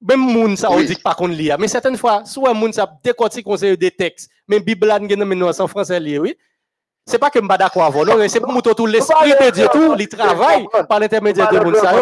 [0.00, 3.44] même moun ça on dit pas qu'on lit mais certaines fois soit moun ça décortique
[3.44, 6.36] conseil des textes mais Bible là nous sans français lire oui.
[7.06, 10.06] C'est pas que suis d'accord avec non, c'est pour tout l'esprit de Dieu, tout, il
[10.06, 11.94] travaille par l'intermédiaire de moun ça.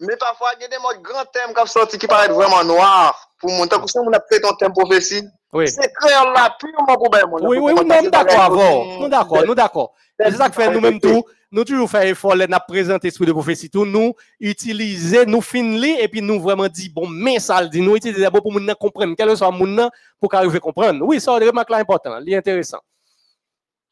[0.00, 3.30] Mais parfois, il y a des mots grands thèmes qui sortent qui paraissent vraiment noirs.
[3.40, 5.22] Pour mon temps, si on a fait un thème prophétie,
[5.52, 5.68] Oui.
[5.68, 9.44] c'est clair là, purement pour ben, mon Oui, oui, oui, nous d'accord avec Nous d'accord,
[9.44, 9.94] nous d'accord.
[10.18, 11.24] C'est ça que fait nous-mêmes tout.
[11.50, 16.06] Nous toujours faire effort, nous présenter l'esprit de prophétie tout, nous utiliser, nous finir et
[16.06, 19.14] puis nous vraiment dire, bon, mais ça le dit, nous utiliser d'abord pour nous comprendre,
[19.16, 19.88] quel soit moun
[20.20, 21.02] pour qu'arriver à comprendre.
[21.06, 22.80] Oui, ça, c'est remarque là important, c'est intéressant.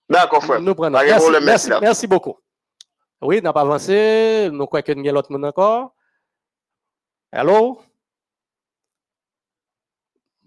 [0.09, 0.61] D'accord, frère.
[0.61, 0.99] Nous prenons.
[1.43, 2.37] Merci, merci, beaucoup.
[3.23, 4.51] Oui, n'a pas avancé.
[4.53, 5.95] Nous croyons qu'il y a l'autre monde encore.
[7.33, 7.79] Allô?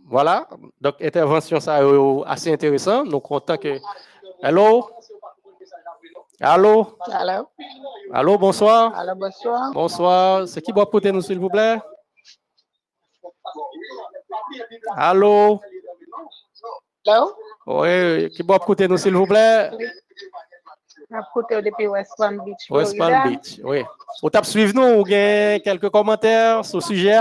[0.06, 0.48] Voilà.
[0.82, 3.04] Donc, intervention, ça euh, assez intéressant.
[3.04, 3.80] Nous comptons que.
[4.42, 4.90] Allô?
[6.42, 6.98] Allô?
[7.12, 7.48] Allô?
[8.12, 8.98] Allô, bonsoir.
[8.98, 9.72] Allô, bonsoir.
[9.74, 10.48] Bonsoir.
[10.48, 11.80] C'est qui doit porter nous, s'il vous plaît?
[14.96, 15.60] Allô?
[17.06, 17.36] Allô?
[17.68, 19.72] Oui, qui doit écouter nous, s'il vous plaît?
[21.34, 22.70] Côté depuis West Palm Beach.
[22.70, 22.98] West.
[22.98, 23.84] Palm Beach, oui.
[24.22, 27.20] Vous tapez suivre nous ou bien quelques commentaires sur le sujet?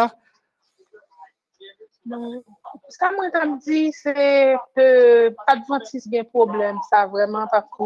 [2.06, 2.42] Non.
[2.88, 7.84] Ça, moi, je me dis, c'est que Adventiste a un problème, ça, vraiment, parce que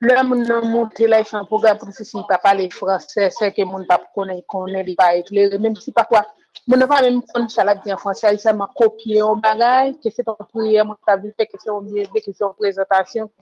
[0.00, 2.70] l'homme n'a monté là, il fait un programme pour ceci, il ne parle pas les
[2.70, 6.26] français, c'est que mon pas connaît, connaît, il pas éclairé, même si parfois,
[6.66, 10.10] mon n'a pas même connaît ça là bien français, il s'est copié un bagage, que
[10.10, 13.32] c'est un prière, mon t'as vu, fait que c'est une que c'est une présentation, que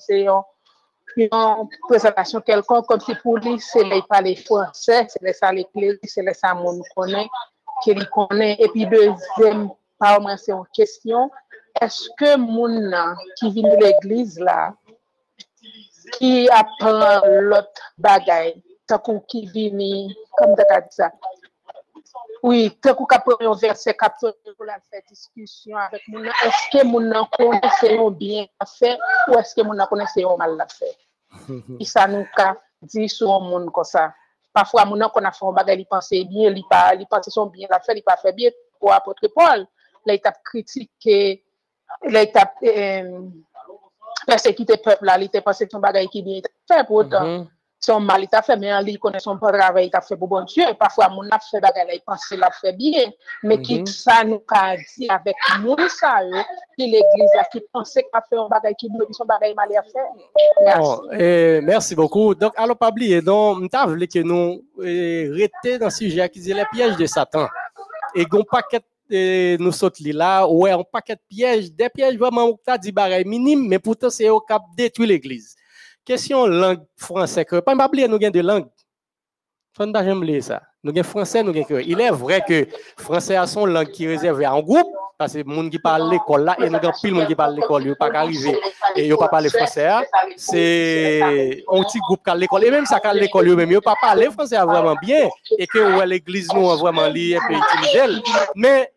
[1.17, 5.99] une présentation quelconque, comme si pour lui, c'est les parler français, c'est les ça l'éclairer,
[6.05, 7.29] c'est les ça mon connaît,
[7.83, 8.57] qu'il connaît.
[8.59, 11.31] Et puis, deuxième, par moi, c'est une question,
[11.81, 12.91] est-ce que mon
[13.37, 14.75] qui vient de l'église là,
[16.13, 21.11] qui apprend l'autre bagaille, tant qu'on qui vient, comme tu ça,
[22.43, 24.79] oui, tant qu'on pris un verset, qu'a pris pour la
[25.09, 30.37] discussion avec mon est-ce que mon un bien à faire ou est-ce que mon un
[30.37, 30.95] mal à faire?
[31.81, 32.27] Et ça nous
[32.83, 34.15] dit sur un comme ça?
[34.53, 37.97] Parfois, mon a fait un bagage, il pensait bien, il pensait son bien à faire,
[37.97, 39.67] il pas fait bien pour apôtre Paul.
[40.07, 40.33] Là, il t'a
[42.63, 43.21] euh,
[44.27, 47.25] persécuté le peuple, il t'a pensé son bagage qui bien fait pour autant.
[47.25, 47.49] Mhm.
[47.81, 50.43] Son mal, il t'a fait, mais il connaît son travail, il t'a fait pour bon
[50.43, 50.65] Dieu.
[50.79, 53.11] Parfois, mon a fait bagage, là, il pense qu'il a fait bien.
[53.45, 53.87] Mais qui Mhm.
[53.87, 56.37] ça nous a dit avec nous, ça, yo,
[56.77, 59.69] qui l'église, là, qui pensait qu'il a fait un bagage qui bien, son bagage mal
[59.77, 60.09] à faire.
[60.65, 60.93] Merci.
[61.21, 62.35] Eh, merci beaucoup.
[62.35, 66.41] Donc, alors, pas oublier, donc, m'ta voulu que nous eh, rester dans le sujet qui
[66.41, 67.47] dit les pièges de Satan.
[68.15, 72.17] Et gon paquet eh, nous saute li là, ouais, un paquet de pièges, des pièges
[72.19, 75.55] vraiment où t'as dit bagaille minime, mais pourtant c'est au cap détruire l'église.
[76.05, 78.69] Question langue français, que pas oublier nous gain de langue.
[79.77, 80.63] Faut pas jamais ça.
[80.83, 81.53] Nous gain français, nous.
[81.55, 84.89] Il est vrai que français a son langue qui est réservée à un groupe,
[85.19, 87.85] parce que monde qui parle l'école là, et nous gain pile monde qui parle l'école,
[87.87, 88.59] il pas arriver
[88.97, 89.87] et yo pas parler français.
[89.87, 90.03] hein.
[90.37, 94.31] C'est un petit groupe qui l'école et même ça qui l'école même yo pas parler
[94.31, 95.29] français vraiment bien
[95.59, 97.39] et que l'église nous a vraiment li et
[97.95, 98.23] elle.
[98.55, 98.93] mais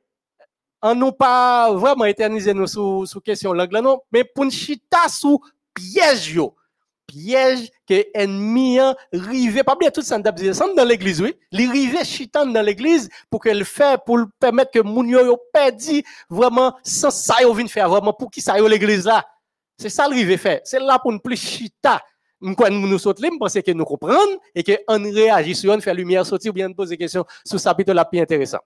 [0.82, 5.08] on nous pas vraiment éterniser nous sous sous question langue non mais pour une chita
[5.10, 5.39] sous
[5.74, 6.39] piège
[7.12, 11.36] piège que ennemi hein, rivé pas bien tout ça dans l'église oui.
[11.51, 16.03] Li rivé chitan dans l'église pour qu'elle fait pour permettre que moun yo yo perdu
[16.30, 19.26] vraiment sans ça yo vinn faire vraiment pour qui ça yo l'église là.
[19.78, 22.01] C'est ça le rivé fait c'est là pour ne plus chita.
[22.39, 25.80] M'kwa nous nous saute nous pensons que nous comprenons et que on réagit sur on
[25.80, 28.59] fait lumière sortir ou bien poser des questions sur ça plutôt la plus intéressant.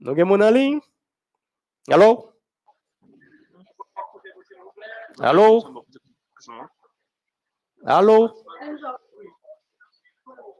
[0.00, 0.80] Nous avons mon en ligne
[1.90, 2.30] allô?
[5.20, 5.83] Allô?
[7.86, 8.32] Allô?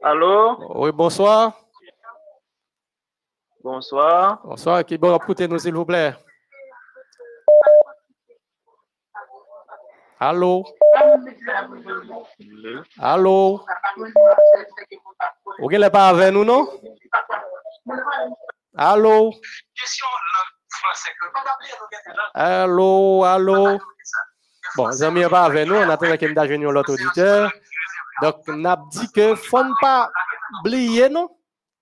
[0.03, 1.53] Allô, oui bonsoir.
[3.63, 4.41] Bonsoir.
[4.43, 6.15] bonsoir qui bon écoutez nous s'il vous plaît?
[10.19, 10.63] Allô?
[12.99, 13.65] Allô?
[15.59, 16.67] Vous n'êtes pas avec nous non?
[18.77, 19.31] Allô?
[22.33, 23.79] Allô allô?
[24.75, 27.51] Bon, les amis, pas avec nous, on attend qu'il y ait l'autre auditeur.
[28.21, 30.11] Donc, on a dit que faut ne pas
[30.59, 31.29] oublier, non?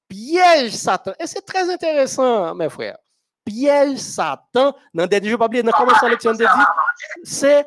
[0.08, 1.14] Piège Satan.
[1.20, 2.98] Et c'est très intéressant, mes frères.
[3.46, 6.44] Piège Satan, dans des jours, pas oublier, dans la de dit,
[7.24, 7.66] c'est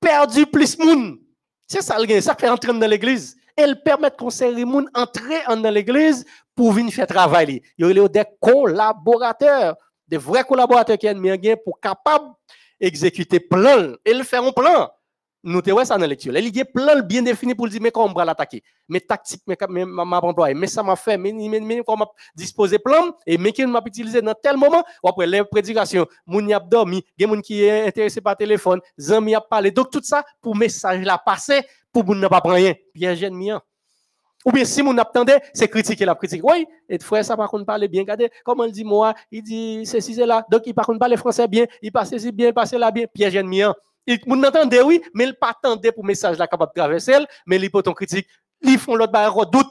[0.00, 1.18] perdu plus moun.
[1.66, 3.36] C'est ça, ça fait entrer dans l'église.
[3.56, 4.30] Elle permet qu'on
[4.66, 6.24] moun entrer dans l'église
[6.56, 7.62] pour venir faire travail.
[7.78, 9.76] Il y a des collaborateurs,
[10.08, 12.32] des vrais collaborateurs qui ont pour capable
[12.80, 13.94] exécuter plan.
[14.04, 14.90] Elle fait un plan.
[15.42, 16.36] Nous te ça dans la lecture.
[16.36, 18.62] Il y a plan bien défini pour dire mais comment on va l'attaquer?
[18.86, 23.50] Mais tactique, mais m'a employé, mais ça m'a fait, mais, comment disposer plan et mais
[23.52, 24.84] qui m'a utilisé dans tel moment?
[25.02, 29.34] Après les prédications, moun y a dormi, a moun qui est intéressé par téléphone, zami
[29.34, 29.70] a parlé.
[29.70, 32.74] Donc tout ça pour message là passer pour moun n'a pas rien.
[32.92, 33.52] Piège ennemi.
[34.44, 36.42] Ou bien si mon attendait, c'est critiquer la critique.
[36.42, 38.02] Oui, et frère, ça par contre parler bien.
[38.02, 40.46] Regardez, comment il dit moi, il dit ceci, c'est là.
[40.50, 43.06] Donc il par contre parle français bien, il passe ici bien, il passe là bien.
[43.06, 43.62] Piège ennemi.
[44.06, 47.70] Il m'entendait, oui, mais il pas attendait pour message là capable de traverser, mais il
[47.70, 48.26] ton critique.
[48.62, 49.70] Ils font l'autre barre doute.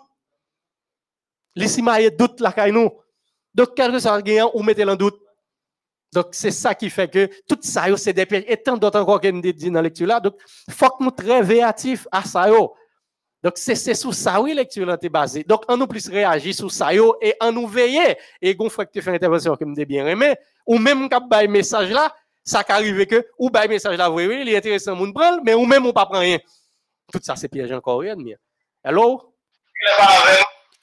[1.56, 2.90] Les simaye doute la nous.
[3.54, 5.20] Donc, quelque chose ça gagne ou mettez en doute.
[6.14, 8.46] Donc, c'est ça qui fait que tout ça, c'est des pièges.
[8.48, 10.20] Et tant d'autres encore qu'on dit dans la lecture là.
[10.20, 10.36] Donc,
[10.70, 11.62] faut que nous très
[12.12, 12.48] à ça.
[13.42, 15.44] Donc, c'est sur ça, oui, lecture là, est basée.
[15.44, 18.18] Donc, on nous plus réagir sur ça, et on nous veiller.
[18.42, 20.36] Et gon frère que tu fais une intervention comme me bien aimé,
[20.68, 22.14] ou même quand un message là,
[22.44, 25.54] ça arrive que, ou un message là, oui, oui, il est intéressant, moun prend, mais
[25.54, 26.40] ou même on pas prend rien.
[27.12, 28.38] Tout ça, c'est piège encore, rien de
[28.84, 29.34] Allô?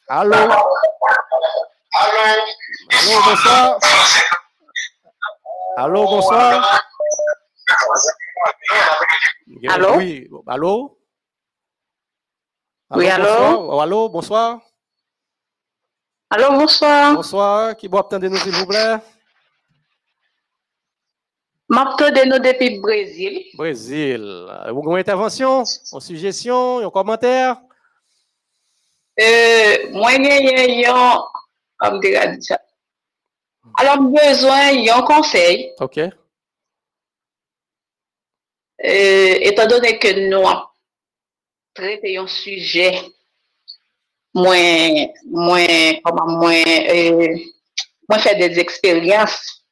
[0.08, 0.34] Allô?
[0.34, 0.52] Allô?
[2.88, 3.78] Allô, bonsoir.
[5.76, 6.82] Allô, bonsoir.
[9.68, 9.96] Allô?
[9.96, 10.98] Oui, allô?
[12.90, 13.26] Oui, allô?
[13.28, 13.82] Bonsoir.
[13.82, 14.60] Allô, bonsoir.
[16.30, 17.14] Allô, bonsoir.
[17.14, 17.76] Bonsoir.
[17.76, 18.96] Qui boit de nous, s'il vous plaît?
[21.68, 23.44] de nous depuis Brésil.
[23.54, 24.20] Brésil.
[24.70, 27.60] Vous avez une intervention, une suggestion, un commentaire?
[29.20, 31.24] Euh, moi, j'ai un.
[33.78, 35.72] Alors, besoin d'un conseil.
[35.80, 35.98] OK.
[35.98, 36.12] Euh,
[39.40, 40.46] étant donné que nous
[41.76, 42.94] traiter un sujet
[44.34, 45.66] moins, moins,
[46.04, 47.36] comment, moins, euh,
[48.08, 49.64] moins faire des expériences.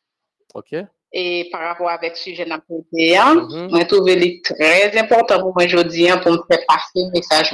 [0.55, 0.75] OK.
[1.17, 3.79] Et par rapport avec sujet mm -hmm.
[3.79, 7.49] je trouve très important pour moi aujourd'hui pour me faire passer le message.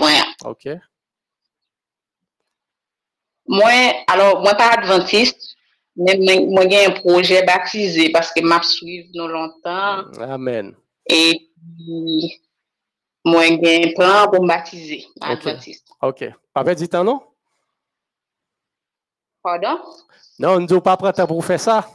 [0.44, 0.66] OK.
[3.46, 5.56] Moi, alors, moi, pas adventiste,
[5.96, 6.16] mais
[6.54, 10.04] moi, j'ai un projet baptisé parce que m'a suivi nous longtemps.
[10.36, 10.66] Amen.
[11.08, 11.32] Et
[11.76, 12.40] puis,
[13.24, 15.86] moi, j'ai un plan pour me baptiser, adventiste.
[16.00, 16.24] OK.
[16.54, 17.22] Pas dit tant, non?
[19.42, 19.80] Pardon?
[20.38, 21.88] Non, dit pas prêt pour faire ça.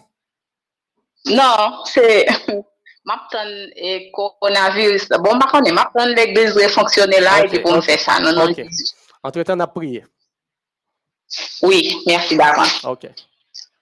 [1.25, 2.27] Non, c'est.
[3.05, 3.45] M'attend
[3.75, 5.09] et coronavirus.
[5.19, 8.19] Bon, par contre, m'attend l'église de fonctionner là et puis pour me faire ça.
[8.19, 8.47] Non.
[9.21, 10.03] Entre-temps, on a prié.
[11.61, 12.83] Oui, merci d'avance.
[12.83, 13.07] OK.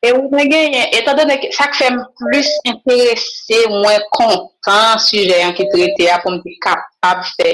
[0.03, 5.55] E ou mwen genyen, etan do de sak fèm plus interese mwen kontan suje an
[5.55, 7.53] ki trete a pou mwen kapab fè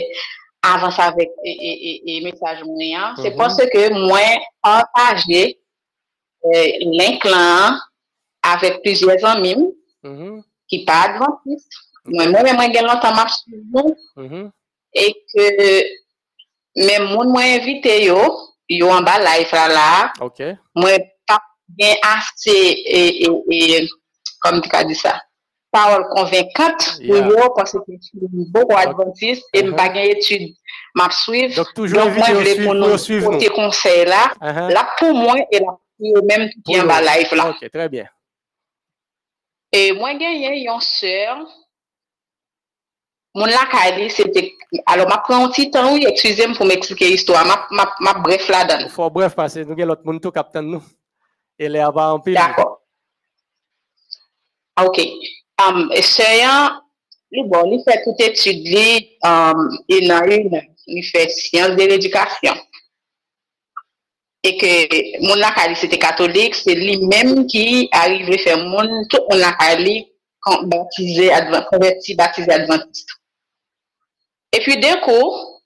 [0.66, 3.12] avans avèk e, e, e, e mesaj mwen an.
[3.12, 3.22] Mm -hmm.
[3.22, 3.38] Se mhm.
[3.38, 5.44] pwase ke mwen antaje
[6.50, 7.78] eh, l'inklan
[8.54, 9.70] avèk pizye zanmim
[10.04, 10.42] mm -hmm.
[10.70, 11.70] ki pa adventist.
[12.06, 14.52] Mwen mwen mwen gen lantan map soujou mm -hmm.
[14.92, 15.46] e ke
[16.76, 18.20] mwen mwen mwen evite yo,
[18.68, 20.14] yo an ba la e fra la.
[20.20, 20.58] Ok.
[20.74, 21.06] Mwen
[21.78, 21.96] Yeah.
[27.08, 28.20] pour yo parce que je suis
[28.52, 29.70] beaucoup adventiste et Mhm.
[29.70, 30.56] je pas gain étude
[30.96, 31.56] m'a suivre.
[31.56, 33.32] Donc, toujours Donc, moi, invité je au voulais suivre, pour pour nous suivre nous.
[33.32, 34.34] porter conseil là.
[34.42, 34.74] Uh-huh.
[34.74, 37.50] Là, pour moi, et là, pour eux même qui est en bas live là.
[37.52, 38.06] OK, très bien.
[39.72, 41.46] Et moi, j'ai une sœur.
[43.36, 44.52] Mon lacali, c'était.
[44.88, 47.46] Alors, ma un petit temps, oui, excusez-moi pour m'expliquer l'histoire.
[47.46, 48.50] Ma, ma, ma bref
[49.12, 49.36] bref
[51.60, 52.36] Et les avant en pile.
[52.36, 52.82] D'accord.
[54.82, 55.00] OK.
[55.62, 56.82] Um, et sœur,
[57.32, 61.84] lui, bon, il fait toute étude, lui, um, il a une, il fait sciences de
[61.84, 62.54] l'éducation.
[64.42, 69.38] Et que mon lacali, c'était catholique, c'est lui-même qui arrive à faire mon, tout mon
[69.38, 70.08] lacali,
[70.64, 73.10] baptisé, advent, converti, baptisé adventiste.
[74.54, 75.59] Et puis, d'un coup,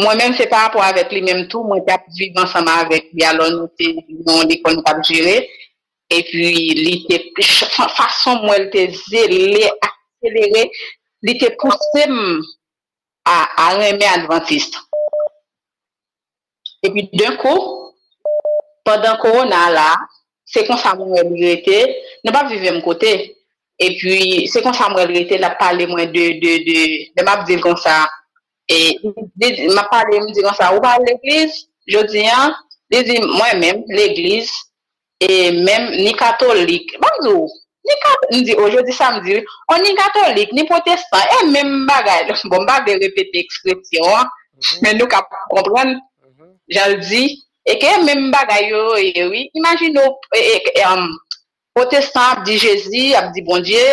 [0.00, 3.26] Mwen men se pa apwa avèk li menm tou, mwen tap viv ansama avèk li
[3.28, 5.42] alon nou te yon l'ekol nou tap jire.
[6.12, 7.18] E pi li te,
[7.96, 10.64] fason mwen te zele, akselere,
[11.28, 12.16] li te pousem
[13.28, 14.80] a, a reme adventiste.
[16.82, 17.92] E pi d'un kou,
[18.88, 19.90] pandan korona la,
[20.48, 21.78] se kon sa mwen rete,
[22.24, 23.12] ne pa vive m kote.
[23.76, 24.16] E pi
[24.48, 26.82] se kon sa mwen rete la pale mwen de, de, de,
[27.12, 28.02] de map zil kon sa.
[28.72, 28.98] Et,
[29.74, 31.68] m'a parlé, me dit comme ça, ou pas l'église?
[31.86, 32.56] Je dis, hein,
[32.90, 34.50] moi-même, l'église,
[35.20, 36.96] et même, ni catholique.
[36.98, 37.50] Bonjour.
[37.84, 42.92] Ni catholique, aujourd'hui, samedi, on ni catholique, ni protestant, et même bagage, bon, pas de
[42.92, 44.26] répéter expression, hein.
[44.80, 45.08] mais nous,
[45.50, 45.98] comprendre,
[46.68, 49.98] je le dis, et que même bagage, oui, imagine,
[50.86, 51.18] um,
[51.74, 53.84] protestant ap di Jezi, ap di bon Dieu,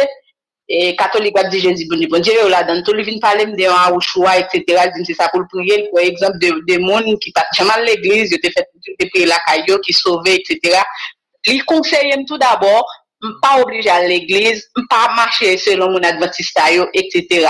[0.70, 4.00] et catholique ap di Jezi, bon Dieu, bon Dieu, yo la vin mde an ou
[4.30, 4.92] etc.
[4.94, 8.38] Din se sa pou l'priye, pou exemple de, de moun ki pat chaman l'eglise, yo
[8.38, 10.78] te priye la kayo, ki sauve, etc.
[11.48, 12.86] Li konseye m tout d'abord,
[13.24, 17.50] m pa oblige a l'eglise, m pa mache selon moun adventista yo, etc.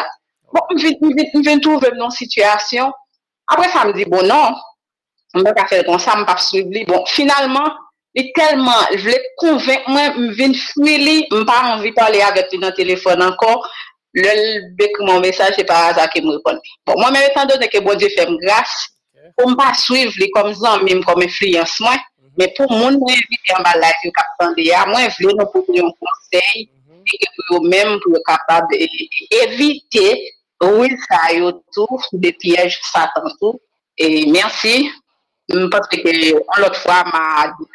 [0.54, 2.96] Bon, m vin, touve m non situasyon.
[3.52, 4.56] Apre sa m di, bon non,
[5.36, 6.88] m bak a fel kon sa, m pa psuiv li.
[6.88, 7.68] Bon, finalman,
[8.18, 12.62] li telman, vle konvenk mwen, m vin fwi li, m pa anvi pale avet li
[12.62, 13.62] nan telefon ankon,
[14.18, 14.42] lel
[14.80, 16.78] bek moun mesaj, se pa aza ke m repon li.
[16.88, 18.74] Bon, mwen mè etan do de ke bon di fèm gras,
[19.38, 22.02] pou m pa suiv li kom zan, mèm kom enfliyans mwen,
[22.40, 26.68] mè pou moun mwen evite yon kapten de ya, mwen vle nou pou yon konsey,
[27.48, 30.08] pou mèm pou yon kapab evite
[30.62, 33.60] ou il sa yo tou, de piyej satan tou,
[33.96, 34.28] e
[35.72, 37.66] Parce que l'autre fois, m'a dit.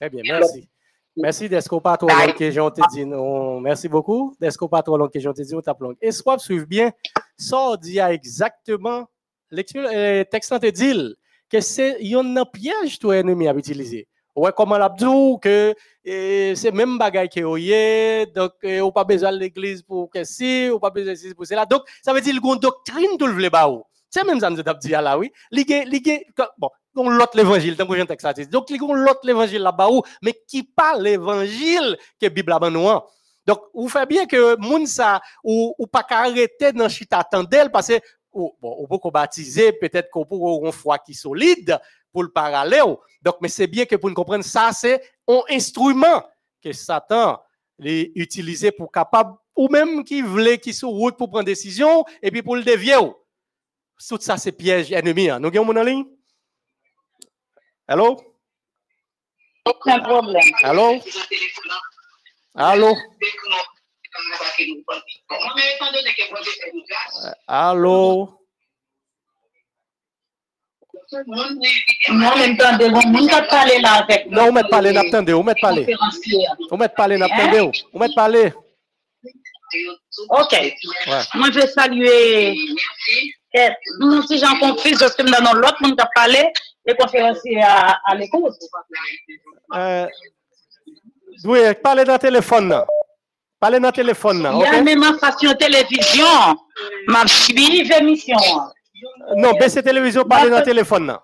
[0.00, 0.68] Très bien, merci.
[1.14, 2.60] Merci d'être pas trop long que j'ai
[2.92, 3.04] dit.
[3.04, 4.34] Non, merci beaucoup.
[4.40, 5.54] D'être pas trop long que j'ai dit.
[5.54, 6.90] On Et soit suivre bien,
[7.36, 9.06] ça dit exactement
[9.52, 11.14] le texte te dit
[11.50, 14.08] que c'est un piège que ennemi a utilisé.
[14.34, 15.04] Ouais, comme l'a dit
[15.42, 15.74] que
[16.04, 20.78] c'est même bagaille que vous donc on pas besoin de l'église pour que si, on
[20.78, 21.66] pas besoin de pour cela.
[21.66, 23.50] Donc ça veut dire y une doctrine tout le vle
[24.08, 25.30] C'est même ça nous dit là oui.
[26.56, 29.88] Bon, l'autre l'évangile, dans le texte Donc, il y a l'autre l'évangile là-bas,
[30.22, 32.96] mais qui parle l'évangile que Bible a besoin.
[32.96, 33.02] Hein.
[33.46, 37.88] Donc, vous faites bien que moun ça, ou, ou pas arrêter dans chita tendel, parce
[37.88, 38.00] que,
[38.32, 41.78] bon, ou peut baptiser, peut-être qu'on peut avoir une foi qui solide
[42.12, 42.96] pour le parallèle.
[43.22, 46.22] Donc, mais c'est bien que pour nous ça, c'est un instrument
[46.62, 47.40] que Satan
[47.78, 52.30] les utilisé pour capable, ou même qui voulait, qui sur route pour prendre décision, et
[52.30, 52.96] puis pour le dévier.
[54.08, 55.28] Tout ça, c'est piège ennemi.
[55.30, 55.40] Hein.
[55.40, 56.06] Nous avons?
[57.88, 58.22] Allô?
[59.64, 60.52] Aucun problème.
[60.62, 61.00] Allô?
[62.54, 62.96] Allô?
[67.46, 68.38] Allô?
[71.12, 75.86] Non, m'entendez, vous ne parler là avec Non, vous mettez parler, n'attendez, vous mettez parler.
[76.70, 77.60] Vous mettez parler, n'attendez,
[77.92, 78.52] vous mettez parler.
[80.30, 80.74] Ok.
[81.34, 82.54] Moi, je vais saluer.
[84.00, 86.52] Nous, si nous l'autre monde qui a parlé,
[86.84, 88.54] les conférenciers à, à l'écoute.
[89.74, 90.06] Euh,
[91.44, 92.84] oui, parlez dans le téléphone.
[93.60, 94.48] Parlez dans le téléphone.
[94.54, 96.26] Il y a même en station télévision.
[97.06, 98.36] Ma suivi émission.
[99.36, 101.16] Non, baissez télévision, parlez dans le téléphone.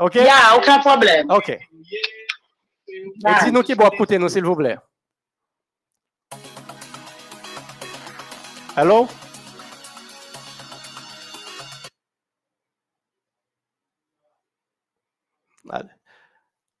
[0.00, 0.14] OK?
[0.14, 1.30] Il n'y a aucun problème.
[1.30, 1.58] OK.
[2.86, 4.76] Dis-nous qui doit écouter nous, s'il vous plaît.
[8.74, 9.08] Allô?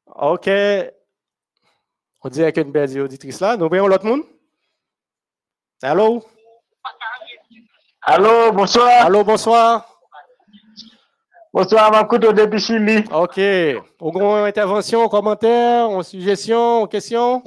[0.06, 0.50] OK.
[2.22, 3.56] On dirait qu'une belle auditrice là.
[3.56, 4.22] Nous voyons l'autre monde.
[5.82, 6.24] Allô?
[8.02, 9.04] Allô, bonsoir.
[9.04, 9.96] Allô, bonsoir.
[11.52, 13.04] Bonsoir, Makuto depuis Chili.
[13.10, 13.40] OK.
[13.98, 17.42] Au intervention, commentaire, en suggestion, question?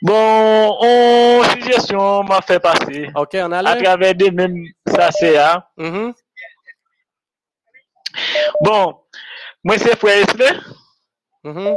[0.00, 3.10] Bon, en suggestion m'a fait passer.
[3.14, 5.62] OK, on a À travers des mêmes, ça c'est, hein.
[5.78, 6.14] Mm-hmm.
[8.62, 9.00] Bon,
[9.64, 10.60] moi c'est frère Esle.
[11.44, 11.76] Mm-hmm.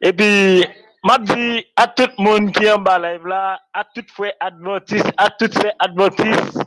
[0.00, 0.64] Et puis,
[1.02, 4.34] m'a dit à tout le monde qui est en bas live là, à tout frère
[4.40, 6.58] adventiste, à tout frère adventiste,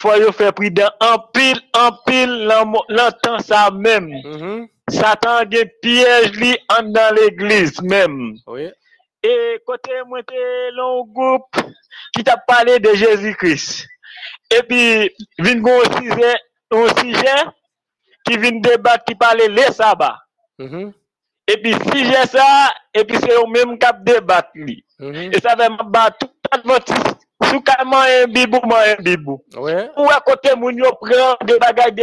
[0.00, 2.48] faut y faire prudent en pile, en pile,
[2.88, 4.08] l'entend ça même.
[4.08, 4.68] Mm-hmm.
[4.88, 5.44] Satan a
[5.82, 8.36] piège li en dans l'église même.
[8.46, 8.70] Oui.
[9.22, 11.56] Et côté moi t'es long groupe
[12.14, 13.86] qui t'a parlé de Jésus-Christ.
[14.54, 15.82] Et puis vinn gon
[17.00, 17.44] sujet
[18.26, 20.18] qui vient débattre qui parlait les sabbats.
[20.58, 20.92] Mm-hmm.
[21.48, 24.50] Et puis sujet ça et puis c'est au même cap débattre.
[24.54, 25.36] Mm-hmm.
[25.36, 29.44] Et ça va battre tout adventiste sous comment un bibou un bibou.
[29.56, 29.88] Ouais.
[29.96, 32.02] Ou à côté moun yo prend des bagages de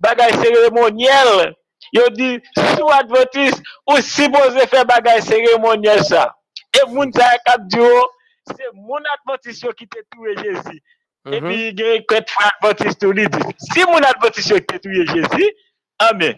[0.00, 1.54] bagages cérémoniels
[1.92, 6.34] Yo dit, sous adventiste, ou si vous faire bagay cérémoniel ça.
[6.74, 7.78] Et moun sa kap di
[8.48, 9.98] c'est mon adventiste qui te
[11.26, 11.32] toué Jésus.
[11.32, 11.48] Et Mhm.
[11.48, 15.52] puis, il y a un adventiste qui dit, si mon adventiste te toué Jésus,
[15.98, 16.36] amen.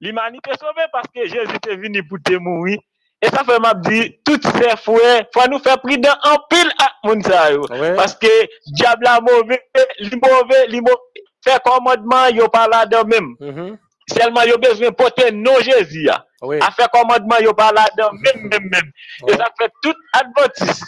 [0.00, 2.78] L'humanité est sauvée parce que Jésus est venu pour te mourir.
[3.22, 6.72] E sa fè m ap di, tout se fwe, fwa nou fè pridan an pil
[6.82, 7.60] ak moun sa yo.
[7.70, 7.94] Ouais.
[7.94, 8.30] Paske
[8.74, 9.58] diab la mouve,
[10.00, 13.28] li mouve, li mouve, fè komodman yo pala de mèm.
[13.38, 13.78] Mhm.
[14.10, 16.18] Selman yo bezwen pote nou Jezi ya.
[16.42, 16.58] Oui.
[16.66, 18.90] A fè komodman yo pala de mèm mèm mèm.
[18.90, 19.36] E Ouais.
[19.38, 20.82] sa fè tout adventis.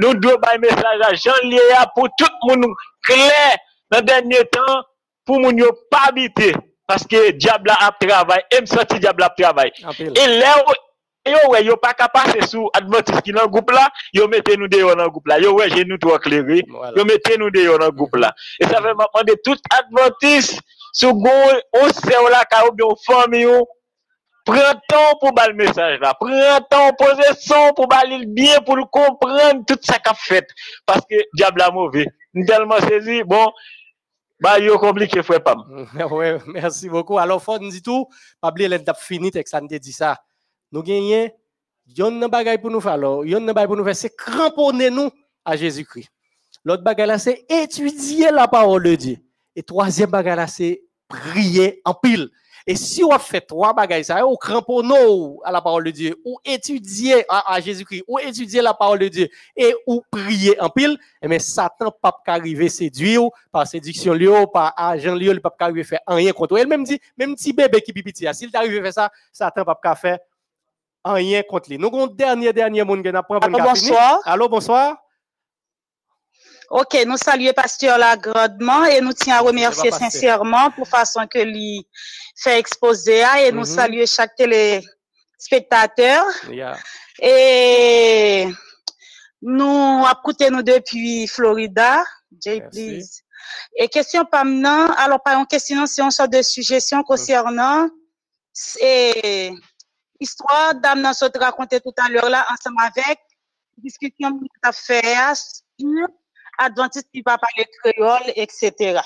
[0.00, 2.64] Nou dwe bay mesaj a jan liye ya pou tout moun
[3.06, 3.58] kler
[3.92, 4.84] nan denye tan
[5.28, 6.54] pou moun yo pa habite.
[6.90, 9.70] Paske diab la ap travay, em soti diab la ap travay.
[9.86, 10.10] An pil.
[10.18, 10.74] E lè ou,
[11.30, 13.84] yo wè, yo pa ka pase sou adventis ki nan goup la,
[14.16, 15.36] yo mette nou deyo nan goup la.
[15.38, 16.96] Yo wè, jè nou to akleri, Voilà.
[16.98, 18.32] yo mette nou deyo nan goup la.
[18.58, 20.56] E sa fè mapman de tout adventis
[20.90, 23.68] sou goun, ou se ou la ka ou bi ou fami ou,
[24.50, 28.86] pren ton pou bal mesaj la, pren ton pose son pou balil bien pou l
[28.92, 30.50] kompren tout sa ka fet.
[30.88, 32.06] Paske diab la mouve.
[32.34, 33.54] N telman sezi, bon,
[34.42, 35.62] ba yo komplike fwe pam.
[36.12, 37.18] ouais, merci beaucoup.
[37.18, 38.06] Alors, faut nous dire tout,
[38.40, 40.16] pas oublier l'en tap fini, tek ça nous dit ça.
[40.72, 41.30] Nous gagnons,
[41.96, 44.90] yon nan bagay pour nous faire, alors, yon nan bagay pour nous faire, c'est cramponner
[44.90, 45.10] nous
[45.44, 46.10] à Jésus-Christ.
[46.64, 49.16] L'autre bagay c'est étudier la parole de Dieu.
[49.56, 52.30] Et troisième bagay là, c'est prier en pile.
[52.66, 54.94] Et si on fait trois bagages, ça, ou cramponner
[55.44, 59.08] à la parole de Dieu, ou étudier à, à Jésus-Christ, ou étudier la parole de
[59.08, 64.14] Dieu, et ou prier en pile, eh bien, Satan pas arriver séduire ou, par séduction
[64.14, 66.68] lui ou, par agent lui, il pas arriver faire rien contre elle.
[66.68, 70.18] Même dit, même petit bébé qui pipiti, s'il t'arrive à faire ça, Satan pas faire
[71.04, 71.78] rien contre lui.
[71.78, 74.20] Nous avons un dernier, dernier monde qui n'a pas Allô, bonsoir.
[74.24, 74.96] Allô, bonsoir.
[76.70, 81.26] Ok, nous saluons Pasteur là grandement et nous tiens à remercier pas sincèrement pour façon
[81.26, 81.84] que lui
[82.36, 83.64] fait exposer et nous Mhm.
[83.64, 86.78] saluons chaque téléspectateur Yeah.
[87.20, 88.46] et
[89.42, 92.04] nous écoutons nous depuis Florida.
[92.40, 92.70] Jay, Merci.
[92.86, 93.22] please.
[93.76, 97.88] Et question pas maintenant, alors par une question, c'est une sorte de suggestion concernant
[98.52, 99.52] c'est
[100.20, 103.18] histoire d'âme dans ce que raconté tout à l'heure là ensemble avec
[103.78, 106.06] discussion que sur
[106.62, 109.00] Adventiste qui va parler créole, etc.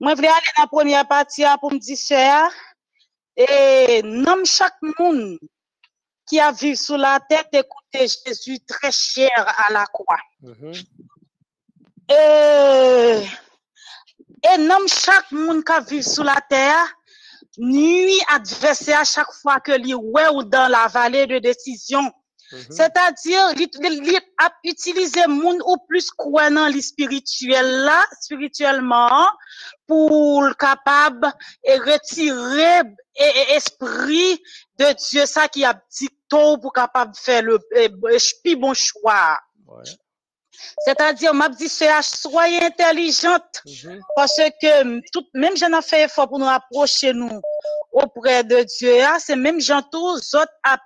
[0.00, 2.50] Moi, je voulais aller dans la première partie hein, pour me dire, cher,
[3.36, 5.38] et nomme chaque monde
[6.26, 10.20] qui a vécu sous la tête écouter Jésus très cher à la croix.
[10.40, 10.72] Mhm.
[12.10, 13.22] Et,
[14.52, 16.94] et nomme chaque monde qui a vécu sous la terre,
[17.58, 22.12] nuit adversaire à chaque fois que ouais ou dans la vallée de décision.
[22.52, 22.66] Mhm.
[22.70, 29.26] C'est-à-dire, li a utilisé moun ou plus croyant dans le spirituel là, spirituellement,
[29.86, 31.32] pour le capable
[31.64, 34.40] et retirer et, et esprit
[34.78, 37.90] de Dieu ça qui a dit tôt pour capable faire le eh,
[38.44, 39.38] eh, bon choix.
[40.84, 43.62] C'est-à-dire, m'a dit, soyez intelligente.
[43.66, 44.00] Mhm.
[44.16, 47.40] Parce que mm, tout, même j'en ai fait effort pour nous approcher nous
[47.92, 50.78] auprès de Dieu, hein, c'est même gens tous autres à,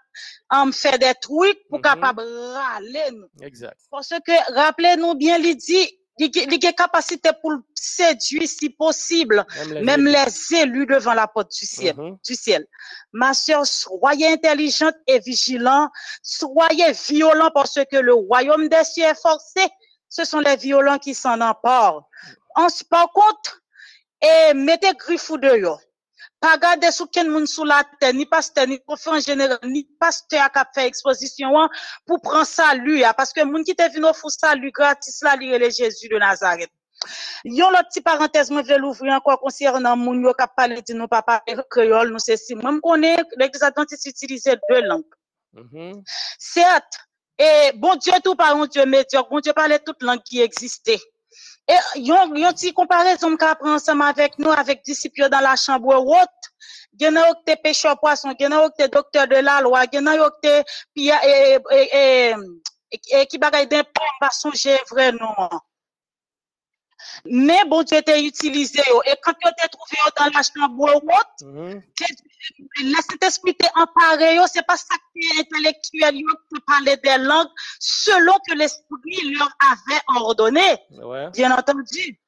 [0.50, 1.82] à me faire des trucs pour Mhm.
[1.82, 3.26] capable râler nous.
[3.46, 3.76] Exact.
[3.90, 9.44] Parce que, rappelez-nous bien, il dit, a capacité pour le séduire si possible,
[9.82, 10.86] Même les élus.
[10.86, 11.94] devant la porte du ciel.
[12.26, 12.66] Du ciel.
[13.12, 15.88] Ma soeur, soyez intelligente et vigilant,
[16.22, 19.66] soyez violent parce que le royaume des cieux est forcé.
[20.08, 22.08] Ce sont les violents qui s'en emparent.
[22.54, 23.62] En, par contre,
[24.22, 25.80] et mettez griffou dehors.
[26.42, 29.84] Pas garder sous quel monde sous la terre, ni pasteur, ni prophète en général, ni
[30.00, 31.70] pasteur qui a fait exposition hein,
[32.04, 35.60] pour prendre salut, hein, parce que monde qui te venu offrir salut gratis là, lire
[35.60, 36.70] le Jésus de Nazareth.
[37.44, 40.94] Yon l'autre petite parenthèse, moi, je vais l'ouvrir encore concernant moun yo qui parlé de
[40.94, 42.54] nos papa créole, nous c'est si.
[42.56, 45.14] Moi, connais l'église adventiste utiliser deux langues.
[45.52, 46.02] Mhm.
[46.38, 46.98] Certes,
[47.38, 51.00] et bon Dieu tout par un Dieu médiocre, bon Dieu parlait toute langue qui existait.
[51.68, 55.94] Et yon, yon ti comparaison qu'a prend ensemble avec nous, avec disciples dans la chambre
[55.94, 56.52] haute.
[57.00, 59.86] Gen nan yo ki te pêcheur poisson, gen nan ki te docteur de la loi,
[59.92, 60.54] gen nan yo ki te
[60.96, 62.34] et, et, et,
[62.92, 63.82] et, et, qui bagay d'un
[64.20, 65.48] pas songer vrai non.
[67.24, 68.80] Mais bon Dieu t'a utilisé.
[69.06, 71.82] Et quand tu t'es trouvé dans la chambre haute, Mhm.
[72.82, 77.48] le Saint-Esprit t'est emparé, yo, c'est pas ça qui est intellectuel, qui parlait des langues
[77.78, 81.30] selon que l'Esprit leur avait ordonné, Ouais.
[81.30, 82.18] bien entendu.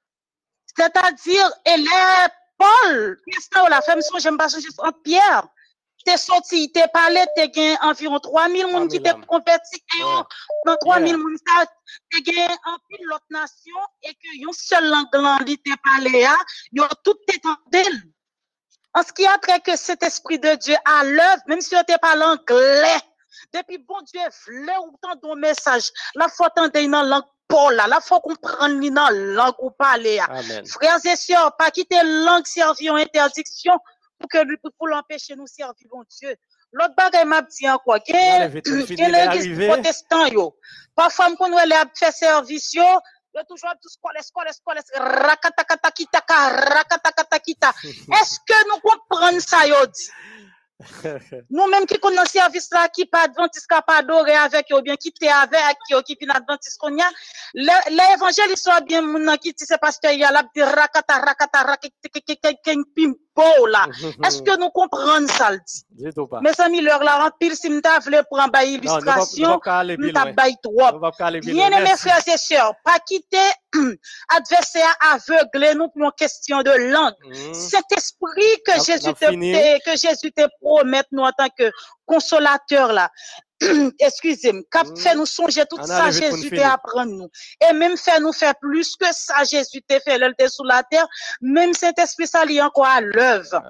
[0.67, 2.27] C'est-à-dire, et les
[2.57, 5.47] Paul, qu'est-ce que la femme son, j'aime pas songer en Pierre,
[6.05, 9.83] t'es sorti, t'es parlé, t'es gagné environ 3000 personnes qui 3000 t'es converti,
[10.67, 11.17] dans 3000 Yeah.
[11.17, 11.67] personnes, ça,
[12.11, 16.37] t'es gagné en pile l'autre nation, et que yon seul langue li t'es parlé, hein,
[16.73, 17.91] yo tout t'étendait.
[18.95, 21.79] En ce qui a trait que cet esprit de Dieu à l'œuvre, même si on
[21.79, 23.01] n'était pas l'anglais,
[23.53, 27.87] depuis bon Dieu voulait autant de message, la faut entendre dans la langue Paul, là,
[27.87, 30.19] la faut comprendre dans la langue ou parler.
[30.29, 30.65] Amen.
[30.65, 33.75] Frères et sœurs, pas quitter langue servir en interdiction
[34.25, 36.35] pour que lui- pour l'empêcher nous servir bon Dieu.
[36.73, 40.57] L'autre bagay m'a dit encore, a que l'église protestant yo.
[40.95, 42.83] Parfois connaît les fait service yo,
[43.35, 43.89] yo toujours tout
[46.65, 47.73] rakatakatakita.
[47.85, 49.87] Est-ce que nous comprenons ça yo?
[49.87, 50.11] Dit?
[51.51, 55.13] Nous-mêmes qui connaissons service là, qui pas adventiste, qui pas adoré avec ou bien qui
[55.13, 57.09] t'es avec qui vient adventiste qu'on y a,
[57.55, 61.19] le- l'évangile, il soit bien, nan qui dit, c'est parce qu'il y a la rakata,
[61.19, 61.89] rakata, rakata,
[63.35, 63.87] pimpo là.
[64.25, 65.85] Est-ce que nous comprenons ça, le dit?
[65.91, 66.41] Dis tout pas.
[66.41, 69.01] Mes amis, l'heure là, en pile, si m'ta vle prendre ba Non, nous va- nous
[69.23, 70.77] illustration, va pas aller plus m'ta bay trop.
[71.43, 72.09] Bien Merci.
[72.09, 73.37] frères et sœurs, pas quitter
[74.37, 77.15] adversaire aveugle nous pour une question de langue.
[77.25, 77.55] Mhm.
[77.55, 81.71] Cet esprit que N'a- Jésus te, promet nous en tant que
[82.07, 83.11] consolateur là.
[83.99, 84.97] Excusez-moi, cap Mhm.
[84.97, 86.73] fait nous songer tout ça Jésus te finir.
[86.73, 87.29] apprendre nous.
[87.69, 91.07] Et même fait nous faire plus que ça Jésus te fait t'es sous la terre,
[91.41, 93.63] même cet esprit ça lui encore à l'œuvre.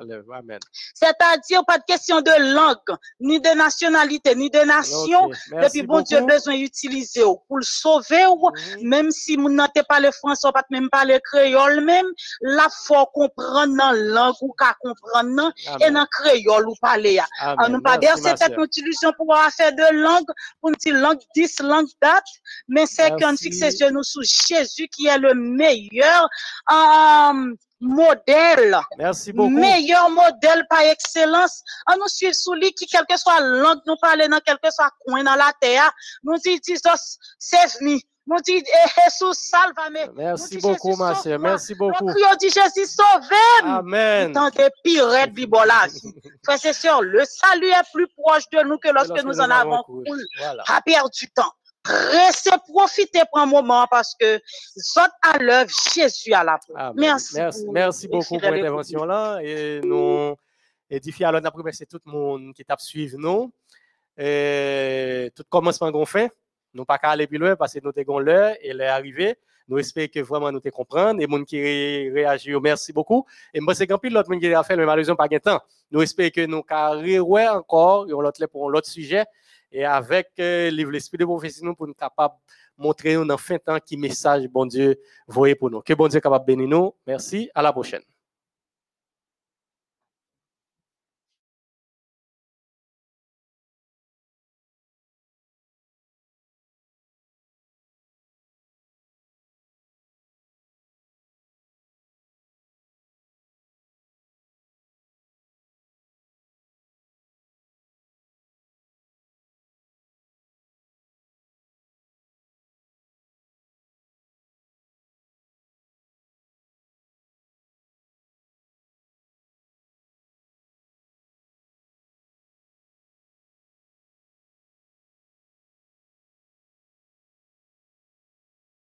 [0.95, 5.29] C'est-à-dire pas de question de langue, ni de nationalité, ni de nation.
[5.63, 8.89] Depuis bon Dieu besoin d'utiliser ou pour le sauver Mhm.
[8.89, 12.07] même si moun nan te parle français pas même parler créole même,
[12.41, 17.21] la faut comprendre dans langue ou ka comprendre et dans créole ou parler.
[17.43, 17.73] On Amen.
[17.73, 18.17] nous pas tête
[18.49, 18.59] sœur.
[18.59, 20.27] notre illusion pour avoir faire de langue,
[20.61, 22.25] pour nous dire langue 10, langue date,
[22.69, 26.29] mais c'est qu'on fixe sur nous sous Jésus qui est le meilleur
[26.73, 29.51] euh, modèle Merci beaucoup.
[29.51, 31.63] meilleur modèle par excellence.
[31.91, 34.57] On nous suit sous lui qui, quelle que soit la langue, nous parler dans quel
[34.63, 35.93] que soit coin dans la terre,
[36.23, 37.99] nous dit Jesus, save me.
[38.27, 40.07] Nous dit eh, Jesus, salve-moi.
[40.15, 41.23] Merci beaucoup, Jésus, ma sauve-moi.
[41.23, 41.39] sœur.
[41.39, 42.07] Merci beaucoup.
[42.07, 43.79] Nous dit Jésus, sauvez-moi.
[43.79, 44.33] Amen.
[44.33, 45.87] Tant de pire bibola.
[46.43, 49.83] Frères et sœurs, le salut est plus proche de nous que lorsque nous en avons
[49.83, 50.21] couru.
[50.67, 51.53] Pas perdre du temps.
[51.87, 54.41] Restez, profitez pour un moment parce que
[54.79, 56.81] zot à l'œuvre, Jésus à la porte.
[56.81, 57.19] Amen.
[57.35, 57.67] Merci.
[57.71, 59.39] Merci, beaucoup pour l'intervention là.
[59.43, 60.35] Et nous
[60.89, 63.53] édifions alors d'après c'est tout le monde qui t'a suivi nous.
[64.17, 66.31] Et tout commencement qu'on fait.
[66.75, 69.37] Nous pas qu'à aller plus loin parce que nous avons l'heure et elle est arrivée.
[69.69, 71.23] Nous espérons que vraiment nous te comprendre.
[71.23, 73.25] Et monde qui ré- réagit, merci beaucoup.
[73.55, 75.61] Et moi, c'est qu'en pile l'autre monde qui a fait, mais malheureusement, pas de temps.
[75.91, 79.25] Nous espérons que nous carrément encore, et pour l'autre sujet.
[79.73, 82.35] Et avec euh, l'esprit de prophétie, nous pour nous capable
[82.77, 85.81] montrer nous dans fin temps qui message bon Dieu voyez pour nous.
[85.81, 86.95] Que bon Dieu capable de bénir nous.
[87.07, 87.51] Merci.
[87.55, 88.03] À la prochaine.